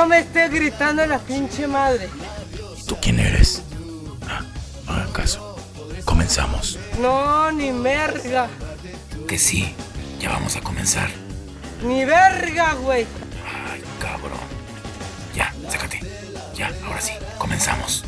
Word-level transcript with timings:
no 0.00 0.06
me 0.06 0.20
estés 0.20 0.50
gritando 0.50 1.04
la 1.04 1.18
pinche 1.18 1.66
madre. 1.66 2.08
¿Tú 2.86 2.96
quién 3.02 3.20
eres? 3.20 3.62
Ah, 4.26 4.40
no 4.86 4.94
hagan 4.94 5.12
caso. 5.12 5.56
Comenzamos. 6.06 6.78
No, 6.98 7.52
ni 7.52 7.70
merga. 7.70 8.48
Que 9.28 9.38
sí, 9.38 9.74
ya 10.18 10.30
vamos 10.30 10.56
a 10.56 10.62
comenzar. 10.62 11.10
Ni 11.84 12.06
verga, 12.06 12.72
güey. 12.74 13.06
Ay, 13.70 13.82
cabrón. 13.98 14.40
Ya, 15.34 15.52
sácate. 15.68 16.00
Ya, 16.56 16.72
ahora 16.86 17.02
sí, 17.02 17.12
comenzamos. 17.36 18.02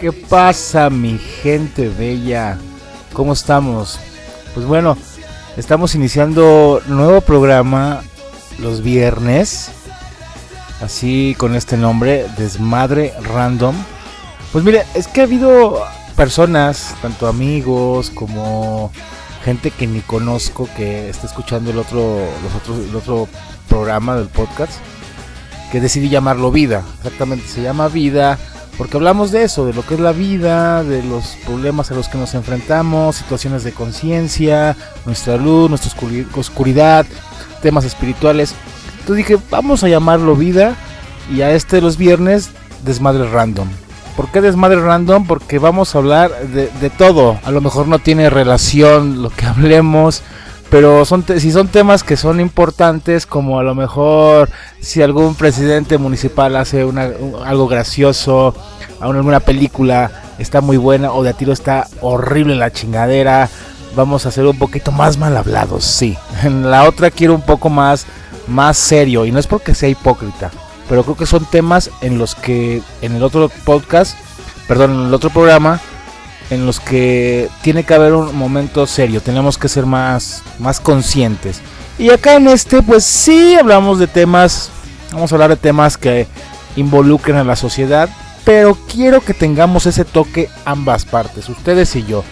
¿Qué 0.00 0.10
pasa 0.10 0.88
mi 0.88 1.18
gente 1.18 1.90
bella? 1.90 2.56
¿Cómo 3.12 3.34
estamos? 3.34 4.00
Pues 4.54 4.66
bueno, 4.66 4.98
estamos 5.56 5.94
iniciando 5.94 6.82
nuevo 6.86 7.22
programa 7.22 8.02
los 8.58 8.82
viernes. 8.82 9.70
Así 10.82 11.34
con 11.38 11.54
este 11.54 11.76
nombre, 11.78 12.26
Desmadre 12.36 13.14
Random. 13.22 13.74
Pues 14.52 14.62
mire, 14.62 14.84
es 14.94 15.06
que 15.06 15.22
ha 15.22 15.24
habido 15.24 15.82
personas, 16.16 16.94
tanto 17.00 17.28
amigos 17.28 18.10
como 18.10 18.92
gente 19.42 19.70
que 19.70 19.86
ni 19.86 20.00
conozco 20.00 20.68
que 20.76 21.08
está 21.08 21.26
escuchando 21.26 21.70
el 21.70 21.78
otro, 21.78 22.18
los 22.42 22.54
otros, 22.54 22.88
el 22.88 22.94
otro 22.94 23.28
programa 23.68 24.16
del 24.16 24.28
podcast, 24.28 24.72
que 25.70 25.80
decidí 25.80 26.10
llamarlo 26.10 26.50
Vida. 26.50 26.82
Exactamente, 26.98 27.48
se 27.48 27.62
llama 27.62 27.88
Vida 27.88 28.38
porque 28.82 28.96
hablamos 28.96 29.30
de 29.30 29.44
eso, 29.44 29.64
de 29.64 29.72
lo 29.72 29.86
que 29.86 29.94
es 29.94 30.00
la 30.00 30.10
vida, 30.10 30.82
de 30.82 31.04
los 31.04 31.36
problemas 31.46 31.92
a 31.92 31.94
los 31.94 32.08
que 32.08 32.18
nos 32.18 32.34
enfrentamos, 32.34 33.14
situaciones 33.14 33.62
de 33.62 33.70
conciencia, 33.70 34.76
nuestra 35.06 35.36
luz, 35.36 35.68
nuestra 35.68 35.92
oscuridad, 36.34 37.06
temas 37.62 37.84
espirituales. 37.84 38.56
Entonces 38.98 39.24
dije, 39.24 39.40
vamos 39.52 39.84
a 39.84 39.88
llamarlo 39.88 40.34
vida 40.34 40.74
y 41.32 41.42
a 41.42 41.52
este 41.52 41.76
de 41.76 41.82
los 41.82 41.96
viernes, 41.96 42.50
desmadre 42.84 43.30
random. 43.30 43.68
¿Por 44.16 44.32
qué 44.32 44.40
desmadre 44.40 44.80
random? 44.80 45.28
Porque 45.28 45.60
vamos 45.60 45.94
a 45.94 45.98
hablar 45.98 46.32
de, 46.48 46.68
de 46.80 46.90
todo. 46.90 47.38
A 47.44 47.52
lo 47.52 47.60
mejor 47.60 47.86
no 47.86 48.00
tiene 48.00 48.30
relación 48.30 49.22
lo 49.22 49.30
que 49.30 49.46
hablemos 49.46 50.24
pero 50.72 51.04
son 51.04 51.22
si 51.36 51.52
son 51.52 51.68
temas 51.68 52.02
que 52.02 52.16
son 52.16 52.40
importantes 52.40 53.26
como 53.26 53.60
a 53.60 53.62
lo 53.62 53.74
mejor 53.74 54.48
si 54.80 55.02
algún 55.02 55.34
presidente 55.34 55.98
municipal 55.98 56.56
hace 56.56 56.86
una, 56.86 57.10
algo 57.44 57.68
gracioso 57.68 58.54
alguna 58.98 59.40
película 59.40 60.10
está 60.38 60.62
muy 60.62 60.78
buena 60.78 61.12
o 61.12 61.22
de 61.22 61.28
a 61.28 61.32
tiro 61.34 61.52
está 61.52 61.88
horrible 62.00 62.56
la 62.56 62.72
chingadera 62.72 63.50
vamos 63.94 64.24
a 64.24 64.30
ser 64.30 64.46
un 64.46 64.58
poquito 64.58 64.92
más 64.92 65.18
mal 65.18 65.36
hablados 65.36 65.84
sí. 65.84 66.16
En 66.42 66.70
la 66.70 66.84
otra 66.84 67.10
quiero 67.10 67.34
un 67.34 67.42
poco 67.42 67.68
más 67.68 68.06
más 68.46 68.78
serio 68.78 69.26
y 69.26 69.30
no 69.30 69.38
es 69.38 69.46
porque 69.46 69.74
sea 69.74 69.90
hipócrita 69.90 70.50
pero 70.88 71.04
creo 71.04 71.18
que 71.18 71.26
son 71.26 71.44
temas 71.44 71.90
en 72.00 72.16
los 72.16 72.34
que 72.34 72.80
en 73.02 73.14
el 73.14 73.22
otro 73.22 73.50
podcast 73.66 74.16
perdón 74.66 74.92
en 74.92 75.06
el 75.08 75.14
otro 75.14 75.28
programa 75.28 75.80
en 76.52 76.66
los 76.66 76.80
que 76.80 77.48
tiene 77.62 77.84
que 77.84 77.94
haber 77.94 78.12
un 78.12 78.36
momento 78.36 78.86
serio, 78.86 79.22
tenemos 79.22 79.56
que 79.56 79.68
ser 79.68 79.86
más, 79.86 80.42
más 80.58 80.80
conscientes. 80.80 81.60
Y 81.98 82.10
acá 82.10 82.34
en 82.34 82.48
este, 82.48 82.82
pues 82.82 83.04
sí 83.04 83.54
hablamos 83.54 83.98
de 83.98 84.06
temas, 84.06 84.70
vamos 85.12 85.32
a 85.32 85.34
hablar 85.34 85.50
de 85.50 85.56
temas 85.56 85.96
que 85.96 86.26
involucren 86.76 87.36
a 87.36 87.44
la 87.44 87.56
sociedad, 87.56 88.10
pero 88.44 88.76
quiero 88.90 89.22
que 89.22 89.32
tengamos 89.32 89.86
ese 89.86 90.04
toque 90.04 90.50
ambas 90.66 91.06
partes, 91.06 91.48
ustedes 91.48 91.96
y 91.96 92.04
yo. 92.04 92.22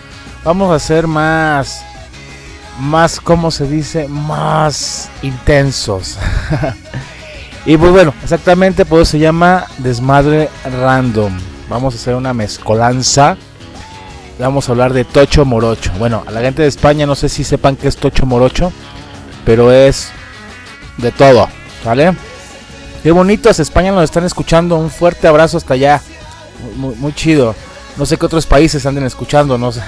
Vamos 0.44 0.70
a 0.70 0.78
ser 0.78 1.06
más, 1.06 1.82
más, 2.78 3.20
¿cómo 3.20 3.50
se 3.50 3.66
dice? 3.66 4.06
Más 4.06 5.08
intensos. 5.22 6.18
y 7.64 7.76
pues 7.78 7.90
bueno, 7.90 8.12
exactamente, 8.22 8.84
pues 8.84 9.08
se 9.08 9.18
llama 9.18 9.64
Desmadre 9.78 10.50
Random. 10.64 11.32
Vamos 11.70 11.94
a 11.94 11.96
hacer 11.96 12.16
una 12.16 12.34
mezcolanza 12.34 13.38
vamos 14.46 14.68
a 14.68 14.72
hablar 14.72 14.92
de 14.92 15.04
Tocho 15.04 15.44
Morocho. 15.44 15.92
Bueno, 15.98 16.24
a 16.26 16.30
la 16.30 16.40
gente 16.40 16.62
de 16.62 16.68
España 16.68 17.06
no 17.06 17.14
sé 17.14 17.28
si 17.28 17.44
sepan 17.44 17.76
qué 17.76 17.88
es 17.88 17.96
Tocho 17.96 18.26
Morocho, 18.26 18.72
pero 19.44 19.72
es 19.72 20.10
de 20.96 21.12
todo, 21.12 21.48
¿vale? 21.84 22.14
Qué 23.02 23.12
bonitos, 23.12 23.58
España 23.60 23.92
nos 23.92 24.04
están 24.04 24.24
escuchando. 24.24 24.76
Un 24.76 24.90
fuerte 24.90 25.28
abrazo 25.28 25.56
hasta 25.56 25.74
allá. 25.74 26.00
Muy, 26.76 27.14
chido. 27.14 27.54
No 27.96 28.04
sé 28.04 28.18
qué 28.18 28.26
otros 28.26 28.46
países 28.46 28.84
anden 28.84 29.04
escuchando, 29.04 29.56
no 29.56 29.72
sé. 29.72 29.80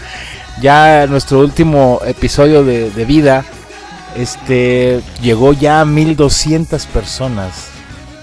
ya 0.62 1.06
nuestro 1.06 1.40
último 1.40 2.00
episodio 2.06 2.64
de, 2.64 2.90
de, 2.90 3.04
vida 3.04 3.44
este 4.16 5.02
llegó 5.20 5.52
ya 5.52 5.82
a 5.82 5.84
1200 5.84 6.86
personas. 6.86 7.68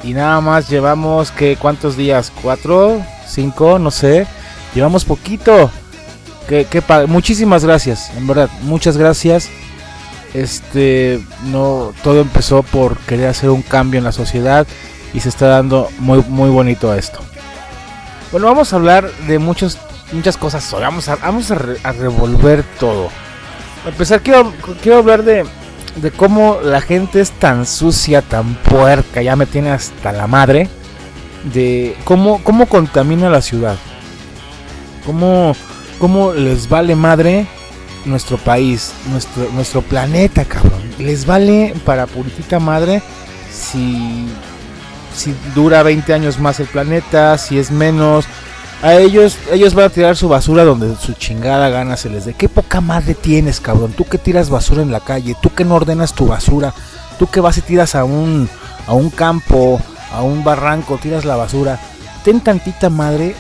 Y 0.04 0.14
nada 0.14 0.42
más 0.42 0.70
llevamos 0.70 1.32
que 1.32 1.56
cuántos 1.56 1.96
días? 1.96 2.32
¿Cuatro? 2.42 3.02
¿Cinco? 3.28 3.78
No 3.78 3.92
sé 3.92 4.28
Llevamos 4.76 5.06
poquito. 5.06 5.72
Que, 6.48 6.84
muchísimas 7.08 7.64
gracias, 7.64 8.12
en 8.18 8.28
verdad, 8.28 8.50
muchas 8.64 8.98
gracias. 8.98 9.50
Este, 10.34 11.22
no, 11.46 11.94
todo 12.04 12.22
empezó 12.22 12.64
por 12.64 12.98
querer 12.98 13.28
hacer 13.28 13.50
un 13.50 13.62
cambio 13.62 14.00
en 14.00 14.04
la 14.04 14.12
sociedad 14.12 14.68
y 15.14 15.20
se 15.20 15.30
está 15.30 15.48
dando 15.48 15.90
muy, 16.00 16.22
muy 16.28 16.50
bonito 16.50 16.94
esto. 16.94 17.20
Bueno, 18.32 18.48
vamos 18.48 18.74
a 18.74 18.76
hablar 18.76 19.10
de 19.28 19.38
muchos, 19.40 19.78
muchas 20.12 20.38
cosas 20.38 20.70
Vamos 20.72 21.08
a, 21.08 21.16
vamos 21.18 21.52
a, 21.52 21.56
revolver 21.56 22.64
todo. 22.80 23.10
A 23.86 23.90
empezar, 23.90 24.22
quiero, 24.22 24.52
quiero 24.82 24.98
hablar 24.98 25.24
de, 25.24 25.46
de 25.96 26.12
cómo 26.12 26.58
la 26.64 26.82
gente 26.82 27.22
es 27.22 27.32
tan 27.32 27.66
sucia, 27.66 28.22
tan 28.22 28.56
puerca, 28.56 29.22
ya 29.22 29.36
me 29.36 29.46
tiene 29.46 29.72
hasta 29.72 30.12
la 30.12 30.28
madre. 30.28 30.68
De 31.54 31.96
cómo, 32.06 32.44
cómo 32.44 32.68
contamina 32.68 33.30
la 33.30 33.42
ciudad. 33.42 33.78
¿Cómo, 35.06 35.56
cómo 36.00 36.34
les 36.34 36.70
vale 36.70 36.96
madre 36.96 37.48
nuestro 38.06 38.38
país, 38.38 38.94
nuestro, 39.10 39.50
nuestro 39.54 39.82
planeta, 39.82 40.46
cabrón? 40.46 40.82
Les 41.00 41.26
vale 41.26 41.74
para 41.86 42.08
puritita 42.08 42.60
madre 42.60 43.02
si, 43.52 44.26
si 45.16 45.36
dura 45.54 45.84
20 45.84 46.14
años 46.14 46.40
más 46.40 46.60
el 46.60 46.68
planeta, 46.68 47.38
si 47.38 47.60
es 47.60 47.72
menos. 47.72 48.26
A 48.82 48.96
ellos, 48.96 49.38
ellos 49.52 49.74
van 49.74 49.86
a 49.86 49.90
tirar 49.90 50.18
su 50.18 50.28
basura 50.28 50.66
donde 50.66 50.96
su 50.98 51.14
chingada 51.14 51.70
gana 51.70 51.96
se 51.96 52.10
les 52.10 52.26
dé. 52.26 52.34
¿Qué 52.34 52.50
poca 52.50 52.82
madre 52.82 53.14
tienes, 53.14 53.62
cabrón? 53.62 53.94
Tú 53.94 54.04
que 54.04 54.18
tiras 54.18 54.50
basura 54.50 54.82
en 54.82 54.92
la 54.92 55.00
calle, 55.00 55.38
tú 55.42 55.50
que 55.54 55.64
no 55.64 55.76
ordenas 55.76 56.14
tu 56.14 56.28
basura, 56.28 56.74
tú 57.18 57.28
que 57.28 57.40
vas 57.40 57.58
y 57.58 57.62
tiras 57.62 57.96
a 57.96 58.04
un, 58.04 58.50
a 58.86 58.94
un 58.94 59.10
campo, 59.10 59.80
a 60.12 60.22
un 60.22 60.44
barranco, 60.44 60.98
tiras 60.98 61.24
la 61.24 61.38
basura. 61.38 61.80
Ten 62.26 62.42
tantita 62.42 62.90
madre 62.90 63.36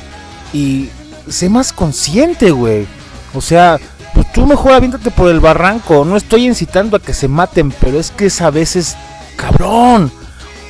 y 0.53 0.89
sé 1.27 1.49
más 1.49 1.73
consciente, 1.73 2.51
güey. 2.51 2.87
O 3.33 3.41
sea, 3.41 3.79
pues 4.13 4.31
tú 4.31 4.45
mejor 4.45 4.73
aviéntate 4.73 5.11
por 5.11 5.29
el 5.29 5.39
barranco. 5.39 6.05
No 6.05 6.15
estoy 6.15 6.45
incitando 6.45 6.97
a 6.97 7.01
que 7.01 7.13
se 7.13 7.27
maten, 7.27 7.71
pero 7.71 7.99
es 7.99 8.11
que 8.11 8.27
es 8.27 8.41
a 8.41 8.51
veces, 8.51 8.95
cabrón, 9.35 10.11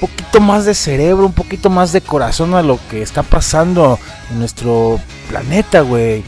un 0.02 0.10
poquito 0.10 0.40
más 0.40 0.66
de 0.66 0.74
cerebro, 0.74 1.26
un 1.26 1.34
poquito 1.34 1.70
más 1.70 1.92
de 1.92 2.02
corazón 2.02 2.54
a 2.54 2.62
lo 2.62 2.80
que 2.90 3.02
está 3.02 3.24
pasando 3.24 4.00
en 4.32 4.40
nuestro 4.40 5.00
planeta, 5.30 5.82
güey. 5.82 6.24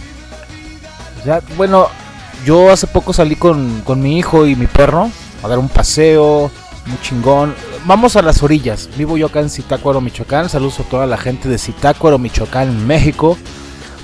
O 1.22 1.24
sea, 1.24 1.42
bueno, 1.57 1.88
yo 2.46 2.72
hace 2.72 2.88
poco 2.88 3.13
salí 3.13 3.36
con, 3.36 3.81
con 3.81 4.02
mi 4.02 4.18
hijo 4.18 4.46
y 4.46 4.56
mi 4.56 4.68
perro 4.68 5.09
a 5.44 5.47
dar 5.47 5.59
un 5.59 5.69
paseo, 5.69 6.51
muy 6.86 7.00
chingón. 7.01 7.56
Vamos 7.86 8.16
a 8.16 8.22
las 8.22 8.42
orillas. 8.44 8.89
Vivo 8.98 9.18
yo 9.18 9.27
acá 9.27 9.39
en 9.39 9.50
Zitácuaro, 9.50 10.01
Michoacán. 10.01 10.50
Saludos 10.50 10.80
a 10.80 10.83
toda 10.83 11.06
la 11.06 11.18
gente 11.18 11.50
de 11.50 11.57
Zitácuaro, 11.57 12.18
Michoacán, 12.18 12.86
México. 12.88 13.38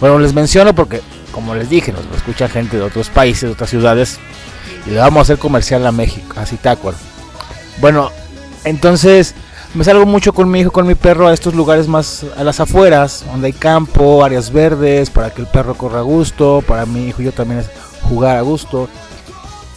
Bueno, 0.02 0.18
les 0.18 0.34
menciono 0.34 0.74
porque, 0.74 1.00
como 1.32 1.54
les 1.54 1.70
dije, 1.70 1.94
nos 1.94 2.04
escucha 2.18 2.50
gente 2.50 2.76
de 2.76 2.84
otros 2.84 3.10
países, 3.10 3.44
de 3.44 3.52
otras 3.52 3.70
ciudades. 3.70 4.18
Y 4.88 4.90
le 4.90 4.98
vamos 4.98 5.20
a 5.20 5.22
hacer 5.22 5.38
comercial 5.38 5.86
a 5.86 5.92
México, 5.92 6.40
a 6.40 6.46
Zitácuaro. 6.48 6.98
Bueno, 7.80 8.10
entonces 8.64 9.36
me 9.76 9.84
salgo 9.84 10.08
mucho 10.08 10.34
con 10.34 10.50
mi 10.50 10.62
hijo, 10.62 10.72
con 10.72 10.88
mi 10.88 10.96
perro 10.96 11.28
a 11.28 11.34
estos 11.34 11.54
lugares 11.54 11.88
más 11.88 12.26
a 12.36 12.44
las 12.44 12.60
afueras, 12.60 13.24
donde 13.32 13.48
hay 13.48 13.54
campo, 13.54 14.26
áreas 14.26 14.52
verdes, 14.52 15.12
para 15.12 15.30
que 15.30 15.42
el 15.42 15.48
perro 15.48 15.76
corra 15.76 16.00
a 16.00 16.04
gusto, 16.04 16.64
para 16.68 16.88
mi 16.88 17.08
hijo 17.08 17.22
y 17.22 17.26
yo 17.26 17.32
también 17.32 17.64
jugar 18.02 18.38
a 18.38 18.42
gusto. 18.42 18.90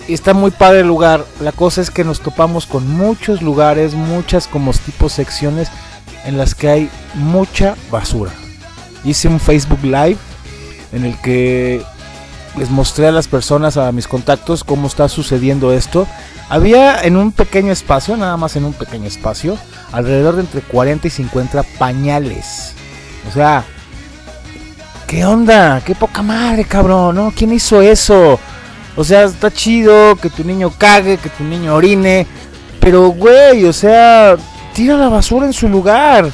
Y 0.09 0.15
está 0.15 0.32
muy 0.32 0.53
padre 0.53 0.81
el 0.81 0.87
lugar. 0.87 1.27
La 1.41 1.53
cosa 1.53 1.82
es 1.82 1.91
que 1.91 2.03
nos 2.03 2.20
topamos 2.20 2.65
con 2.65 2.88
muchos 2.88 3.43
lugares, 3.43 3.93
muchas 3.93 4.49
como 4.49 4.73
tipo 4.73 5.11
secciones 5.11 5.69
en 6.25 6.38
las 6.38 6.55
que 6.55 6.70
hay 6.70 6.91
mucha 7.15 7.77
basura 7.91 8.32
hice 9.05 9.29
un 9.29 9.41
Facebook 9.41 9.83
Live 9.83 10.17
en 10.93 11.05
el 11.05 11.17
que 11.21 11.83
les 12.56 12.71
mostré 12.71 13.09
a 13.09 13.12
las 13.12 13.29
personas, 13.29 13.77
a 13.77 13.91
mis 13.93 14.06
contactos, 14.06 14.65
cómo 14.65 14.87
está 14.87 15.09
sucediendo 15.09 15.73
esto. 15.73 16.06
Había 16.49 17.03
en 17.03 17.17
un 17.17 17.33
pequeño 17.33 17.73
espacio, 17.73 18.17
nada 18.17 18.37
más 18.37 18.56
en 18.56 18.65
un 18.65 18.73
pequeño 18.73 19.06
espacio, 19.06 19.59
alrededor 19.93 20.37
de 20.37 20.43
entre 20.43 20.61
40 20.61 21.06
y 21.06 21.11
50 21.11 21.62
pañales. 21.79 22.75
O 23.29 23.33
sea, 23.33 23.65
¿qué 25.06 25.25
onda? 25.25 25.83
¿Qué 25.85 25.95
poca 25.95 26.23
madre, 26.23 26.65
cabrón? 26.65 27.17
¿no? 27.17 27.33
¿Quién 27.35 27.53
hizo 27.53 27.81
eso? 27.81 28.39
O 28.97 29.03
sea, 29.03 29.25
está 29.25 29.51
chido 29.51 30.15
que 30.17 30.31
tu 30.31 30.45
niño 30.45 30.73
cague, 30.77 31.17
que 31.17 31.31
tu 31.31 31.43
niño 31.43 31.75
orine. 31.75 32.27
Pero, 32.79 33.09
güey, 33.09 33.65
o 33.65 33.73
sea, 33.73 34.37
tira 34.75 34.97
la 34.97 35.09
basura 35.09 35.47
en 35.47 35.53
su 35.53 35.69
lugar. 35.69 36.31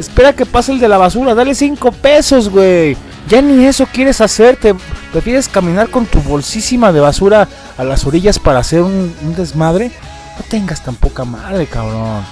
Espera 0.00 0.32
que 0.32 0.46
pase 0.46 0.72
el 0.72 0.80
de 0.80 0.88
la 0.88 0.96
basura. 0.96 1.34
Dale 1.34 1.54
5 1.54 1.92
pesos, 1.92 2.48
güey. 2.48 2.96
Ya 3.28 3.42
ni 3.42 3.66
eso 3.66 3.84
quieres 3.84 4.22
hacerte. 4.22 4.74
Prefieres 5.12 5.46
caminar 5.46 5.90
con 5.90 6.06
tu 6.06 6.20
bolsísima 6.22 6.90
de 6.90 7.00
basura 7.00 7.46
a 7.76 7.84
las 7.84 8.06
orillas 8.06 8.38
para 8.38 8.60
hacer 8.60 8.80
un, 8.80 9.14
desmadre. 9.36 9.92
No 10.38 10.44
tengas 10.48 10.82
tan 10.82 10.94
poca 10.94 11.26
madre, 11.26 11.66
cabrón. 11.66 12.24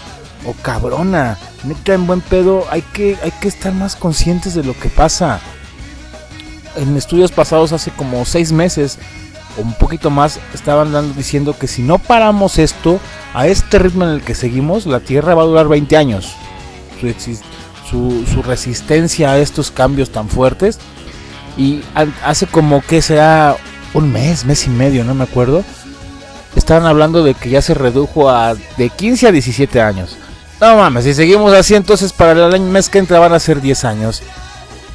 O 0.47 0.55
cabrona. 0.63 1.37
Neta, 1.63 1.93
en 1.93 2.07
buen 2.07 2.23
pedo, 2.23 2.65
hay 2.71 2.81
que, 2.81 3.19
hay 3.23 3.33
que 3.33 3.49
estar 3.49 3.75
más 3.75 3.97
conscientes 3.97 4.55
de 4.55 4.65
lo 4.65 4.73
que 4.73 4.89
pasa. 4.89 5.39
En 6.77 6.97
estudios 6.97 7.33
pasados, 7.33 7.75
hace 7.75 7.91
como 7.91 8.25
6 8.25 8.51
meses, 8.53 8.99
o 9.59 9.61
un 9.61 9.75
poquito 9.75 10.09
más, 10.09 10.41
estaban 10.55 10.91
dando, 10.91 11.13
diciendo 11.13 11.55
que 11.59 11.67
si 11.67 11.83
no 11.83 11.99
paramos 11.99 12.59
esto, 12.59 12.99
a 13.35 13.47
este 13.47 13.79
ritmo 13.79 14.05
en 14.05 14.11
el 14.13 14.23
que 14.23 14.35
seguimos, 14.35 14.87
la 14.87 15.01
Tierra 15.01 15.35
va 15.35 15.43
a 15.43 15.47
durar 15.47 15.69
20 15.69 15.95
años. 15.99 16.35
Su, 17.89 18.43
resistencia 18.43 19.33
a 19.33 19.39
estos 19.39 19.71
cambios 19.71 20.11
tan 20.11 20.29
fuertes. 20.29 20.79
Y 21.57 21.83
hace 22.23 22.47
como 22.47 22.83
que 22.83 23.03
será 23.03 23.57
un 23.95 24.13
mes, 24.13 24.45
mes 24.45 24.67
y 24.67 24.71
medio, 24.71 25.05
no 25.05 25.15
me 25.15 25.25
acuerdo. 25.25 25.65
Estaban 26.55 26.87
hablando 26.87 27.25
de 27.25 27.35
que 27.35 27.51
ya 27.51 27.63
se 27.63 27.75
redujo 27.75 28.31
a 28.31 28.55
de 28.55 28.91
15 28.91 29.29
a 29.29 29.33
17 29.33 29.81
años. 29.81 30.17
No 30.61 30.77
mames, 30.77 31.05
si 31.05 31.15
seguimos 31.15 31.53
así, 31.53 31.75
entonces 31.75 32.13
para 32.13 32.47
el 32.47 32.61
mes 32.61 32.89
que 32.89 32.99
entra 32.99 33.19
van 33.19 33.33
a 33.33 33.41
ser 33.41 33.61
10 33.61 33.85
años. 33.85 34.23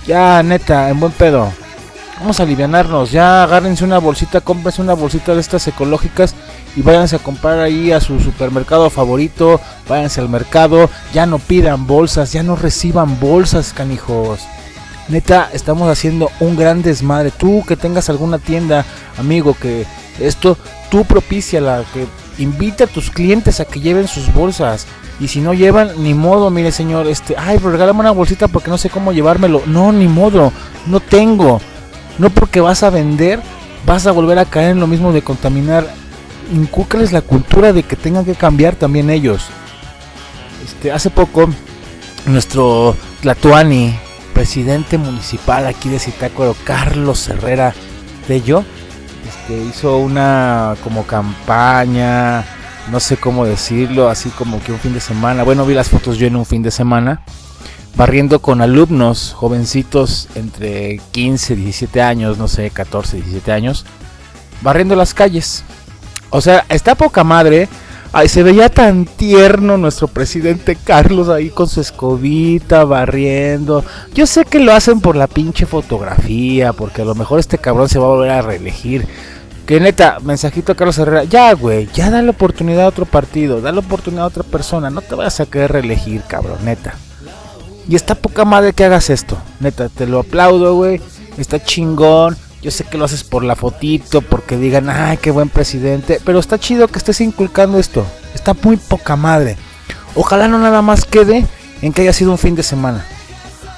Ya, 0.06 0.44
neta, 0.44 0.89
en 0.89 0.99
buen 0.99 1.11
pedo. 1.13 1.51
Vamos 2.19 2.39
a 2.39 2.44
alivianarnos. 2.44 3.11
Ya 3.11 3.44
agárrense 3.44 3.83
una 3.83 3.97
bolsita, 3.97 4.41
cómprense 4.41 4.81
una 4.81 4.94
bolsita 4.94 5.33
de 5.33 5.41
estas 5.41 5.67
ecológicas 5.67 6.35
y 6.75 6.81
váyanse 6.81 7.17
a 7.17 7.19
comprar 7.19 7.59
ahí 7.59 7.91
a 7.91 8.01
su 8.01 8.19
supermercado 8.19 8.89
favorito. 8.89 9.61
Váyanse 9.87 10.21
al 10.21 10.29
mercado. 10.29 10.89
Ya 11.13 11.25
no 11.25 11.39
pidan 11.39 11.85
bolsas, 11.85 12.31
ya 12.33 12.43
no 12.43 12.55
reciban 12.55 13.19
bolsas, 13.19 13.73
canijos. 13.73 14.41
Neta, 15.09 15.49
estamos 15.53 15.89
haciendo 15.89 16.31
un 16.39 16.55
gran 16.55 16.81
desmadre. 16.81 17.31
Tú 17.31 17.63
que 17.67 17.75
tengas 17.75 18.09
alguna 18.09 18.39
tienda, 18.39 18.85
amigo, 19.17 19.55
que 19.59 19.85
esto 20.19 20.57
tú 20.89 21.05
propíciala, 21.05 21.83
que 21.93 22.07
invita 22.41 22.85
a 22.85 22.87
tus 22.87 23.11
clientes 23.11 23.59
a 23.59 23.65
que 23.65 23.81
lleven 23.81 24.07
sus 24.07 24.33
bolsas. 24.33 24.87
Y 25.19 25.27
si 25.27 25.41
no 25.41 25.53
llevan, 25.53 25.91
ni 26.01 26.13
modo, 26.13 26.49
mire 26.49 26.71
señor, 26.71 27.07
este, 27.07 27.35
ay, 27.37 27.57
regálame 27.57 27.99
una 27.99 28.11
bolsita 28.11 28.47
porque 28.47 28.71
no 28.71 28.77
sé 28.77 28.89
cómo 28.89 29.11
llevármelo. 29.11 29.61
No, 29.67 29.91
ni 29.91 30.07
modo, 30.07 30.51
no 30.87 30.99
tengo. 30.99 31.61
No 32.17 32.29
porque 32.29 32.61
vas 32.61 32.83
a 32.83 32.89
vender, 32.89 33.39
vas 33.85 34.07
a 34.07 34.11
volver 34.11 34.39
a 34.39 34.45
caer 34.45 34.71
en 34.71 34.79
lo 34.79 34.87
mismo 34.87 35.11
de 35.13 35.21
contaminar. 35.21 36.02
Incúcales 36.51 37.12
la 37.12 37.22
cultura 37.22 37.74
de 37.74 37.84
que 37.84 37.95
tengan 37.95 38.25
que 38.25 38.36
cambiar 38.36 38.75
también 38.75 39.10
ellos. 39.10 39.45
Este, 40.63 40.92
hace 40.92 41.10
poco, 41.10 41.50
nuestro 42.25 42.95
Tlatuani, 43.22 43.95
presidente 44.34 44.98
municipal 44.98 45.68
aquí 45.68 45.90
de 45.90 46.00
Zitácuaro, 46.00 46.56
Carlos 46.63 47.28
Herrera 47.30 47.74
Tello, 48.28 48.63
este, 49.28 49.62
hizo 49.63 49.98
una 49.98 50.75
como 50.84 51.06
campaña, 51.06 52.45
no 52.92 53.00
sé 53.00 53.18
cómo 53.18 53.45
decirlo, 53.45 54.10
así 54.10 54.30
como 54.30 54.62
que 54.62 54.72
un 54.72 54.80
fin 54.80 54.94
de 54.94 55.00
semana. 55.00 55.44
Bueno, 55.44 55.66
vi 55.66 55.74
las 55.74 55.90
fotos 55.90 56.18
yo 56.18 56.28
en 56.28 56.36
un 56.36 56.45
fin 56.45 56.63
de 56.63 56.72
semana, 56.72 57.22
barriendo 57.95 58.42
con 58.42 58.62
alumnos 58.62 59.34
jovencitos 59.34 60.28
entre 60.36 61.00
15, 61.12 61.56
17 61.56 62.01
años, 62.01 62.38
no 62.38 62.48
sé, 62.48 62.69
14, 62.69 63.18
17 63.18 63.51
años, 63.51 63.86
barriendo 64.62 64.95
las 64.95 65.13
calles. 65.13 65.63
O 66.33 66.41
sea, 66.41 66.65
está 66.68 66.95
poca 66.95 67.24
madre. 67.24 67.69
Ay, 68.12 68.27
se 68.27 68.41
veía 68.41 68.68
tan 68.68 69.06
tierno 69.06 69.77
nuestro 69.77 70.07
presidente 70.07 70.75
Carlos 70.75 71.30
ahí 71.30 71.51
con 71.51 71.69
su 71.69 71.80
escobita 71.80 72.85
barriendo. 72.85 73.85
Yo 74.15 74.25
sé 74.25 74.44
que 74.44 74.59
lo 74.59 74.74
hacen 74.74 75.00
por 75.00 75.15
la 75.15 75.27
pinche 75.27 75.68
fotografía, 75.68 76.74
porque 76.74 77.03
a 77.03 77.06
lo 77.06 77.13
mejor 77.13 77.39
este 77.39 77.59
cabrón 77.59 77.88
se 77.88 78.00
va 78.00 78.06
a 78.06 78.09
volver 78.09 78.31
a 78.31 78.41
reelegir. 78.41 79.07
Que 79.68 79.80
neta, 79.80 80.18
mensajito 80.21 80.71
a 80.71 80.75
Carlos 80.75 80.97
Herrera, 80.97 81.24
ya 81.24 81.53
güey, 81.53 81.88
ya 81.94 82.09
da 82.09 82.21
la 82.24 82.31
oportunidad 82.31 82.85
a 82.85 82.89
otro 82.89 83.06
partido, 83.06 83.62
da 83.62 83.71
la 83.71 83.80
oportunidad 83.80 84.25
a 84.25 84.27
otra 84.27 84.44
persona, 84.44 84.89
no 84.89 85.01
te 85.01 85.15
vayas 85.15 85.39
a 85.39 85.45
querer 85.45 85.71
reelegir, 85.71 86.24
cabrón, 86.27 86.57
neta. 86.65 86.95
Y 87.88 87.95
está 87.95 88.15
poca 88.15 88.44
madre 88.44 88.74
que 88.74 88.83
hagas 88.83 89.09
esto, 89.09 89.38
neta, 89.59 89.88
te 89.88 90.06
lo 90.06 90.19
aplaudo, 90.19 90.75
güey, 90.75 91.00
está 91.38 91.63
chingón. 91.63 92.35
Yo 92.63 92.71
sé 92.71 92.86
que 92.86 92.98
lo 92.98 93.04
haces 93.04 93.25
por 93.25 93.44
la 93.44 93.57
fotito, 93.57 94.21
porque 94.21 94.56
digan, 94.56 94.89
ay, 94.89 95.18
qué 95.18 95.31
buen 95.31 95.50
presidente. 95.50 96.21
Pero 96.24 96.39
está 96.39 96.57
chido 96.57 96.88
que 96.88 96.98
estés 96.98 97.19
inculcando 97.19 97.77
esto. 97.77 98.06
Está 98.33 98.54
muy 98.54 98.77
poca 98.77 99.18
madre. 99.18 99.57
Ojalá 100.15 100.48
no 100.48 100.57
nada 100.57 100.81
más 100.81 101.04
quede 101.04 101.45
en 101.81 101.92
que 101.92 102.04
haya 102.04 102.13
sido 102.13 102.31
un 102.31 102.38
fin 102.38 102.56
de 102.56 102.63
semana. 102.63 103.06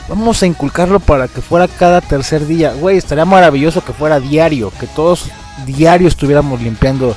Vamos 0.08 0.44
a 0.44 0.46
inculcarlo 0.46 1.00
para 1.00 1.28
que 1.28 1.42
fuera 1.42 1.68
cada 1.68 2.00
tercer 2.00 2.46
día. 2.46 2.74
Güey, 2.74 2.98
estaría 2.98 3.26
maravilloso 3.26 3.84
que 3.84 3.92
fuera 3.92 4.20
diario. 4.20 4.72
Que 4.80 4.86
todos 4.86 5.32
diario 5.66 6.08
estuviéramos 6.08 6.62
limpiando 6.62 7.16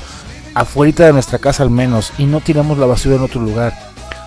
afuera 0.55 1.05
de 1.05 1.13
nuestra 1.13 1.37
casa 1.37 1.61
al 1.61 1.69
menos. 1.69 2.13
Y 2.17 2.25
no 2.25 2.41
tiramos 2.41 2.79
la 2.79 2.87
basura 2.87 3.17
en 3.17 3.21
otro 3.21 3.41
lugar. 3.41 3.77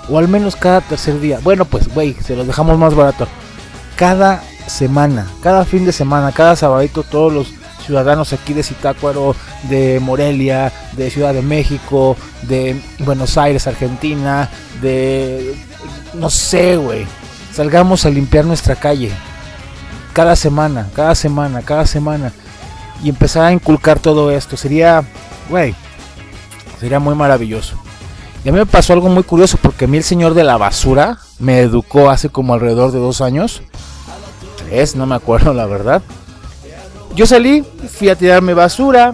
O 0.09 0.17
al 0.17 0.29
menos 0.29 0.55
cada 0.55 0.81
tercer 0.81 1.19
día. 1.19 1.41
Bueno, 1.43 1.65
pues, 1.65 1.89
güey, 1.93 2.15
se 2.25 2.37
los 2.37 2.47
dejamos 2.47 2.79
más 2.79 2.95
barato. 2.95 3.27
Cada 3.97 4.45
semana, 4.67 5.27
cada 5.43 5.65
fin 5.65 5.85
de 5.85 5.93
semana, 5.93 6.33
cada 6.33 6.57
sabadito, 6.57 7.03
todos 7.03 7.33
los 7.33 7.53
ciudadanos 7.85 8.33
aquí 8.33 8.55
de 8.55 8.63
Zitácuaro, 8.63 9.35
de 9.65 10.01
Morelia, 10.01 10.73
de 10.93 11.11
Ciudad 11.11 11.35
de 11.35 11.43
México, 11.43 12.17
de 12.43 12.81
Buenos 13.01 13.37
Aires, 13.37 13.67
Argentina, 13.67 14.49
de 14.81 15.55
no 16.15 16.31
sé, 16.31 16.77
güey. 16.77 17.07
Salgamos 17.53 18.07
a 18.07 18.11
limpiar 18.11 18.45
nuestra 18.45 18.77
calle. 18.77 19.13
Cada 20.13 20.37
semana, 20.37 20.89
cada 20.95 21.15
semana, 21.15 21.63
cada 21.63 21.87
semana. 21.87 22.33
Y 23.03 23.09
empezar 23.09 23.45
a 23.47 23.53
inculcar 23.53 23.99
todo 23.99 24.31
esto. 24.31 24.57
Sería, 24.57 25.05
güey, 25.49 25.75
sería 26.81 26.99
muy 26.99 27.15
maravilloso. 27.15 27.77
Y 28.45 28.49
a 28.49 28.53
mí 28.53 28.59
me 28.59 28.67
pasó 28.67 28.93
algo 28.93 29.09
muy 29.09 29.23
curioso 29.23 29.59
porque 29.61 29.85
a 29.85 29.89
mí 29.89 29.97
el 29.97 30.03
señor 30.03 30.35
de 30.35 30.45
la 30.45 30.57
basura 30.57 31.19
me 31.39 31.61
educó 31.61 32.11
hace 32.11 32.29
como 32.29 32.55
alrededor 32.55 32.93
de 32.93 32.99
dos 32.99 33.21
años. 33.21 33.63
Tres, 34.73 34.97
no 34.97 35.05
me 35.05 35.15
acuerdo 35.15 35.53
la 35.53 35.67
verdad. 35.67 36.01
Yo 37.15 37.27
salí, 37.27 37.63
fui 37.91 38.09
a 38.09 38.17
tirar 38.17 38.41
mi 38.41 38.55
basura 38.55 39.13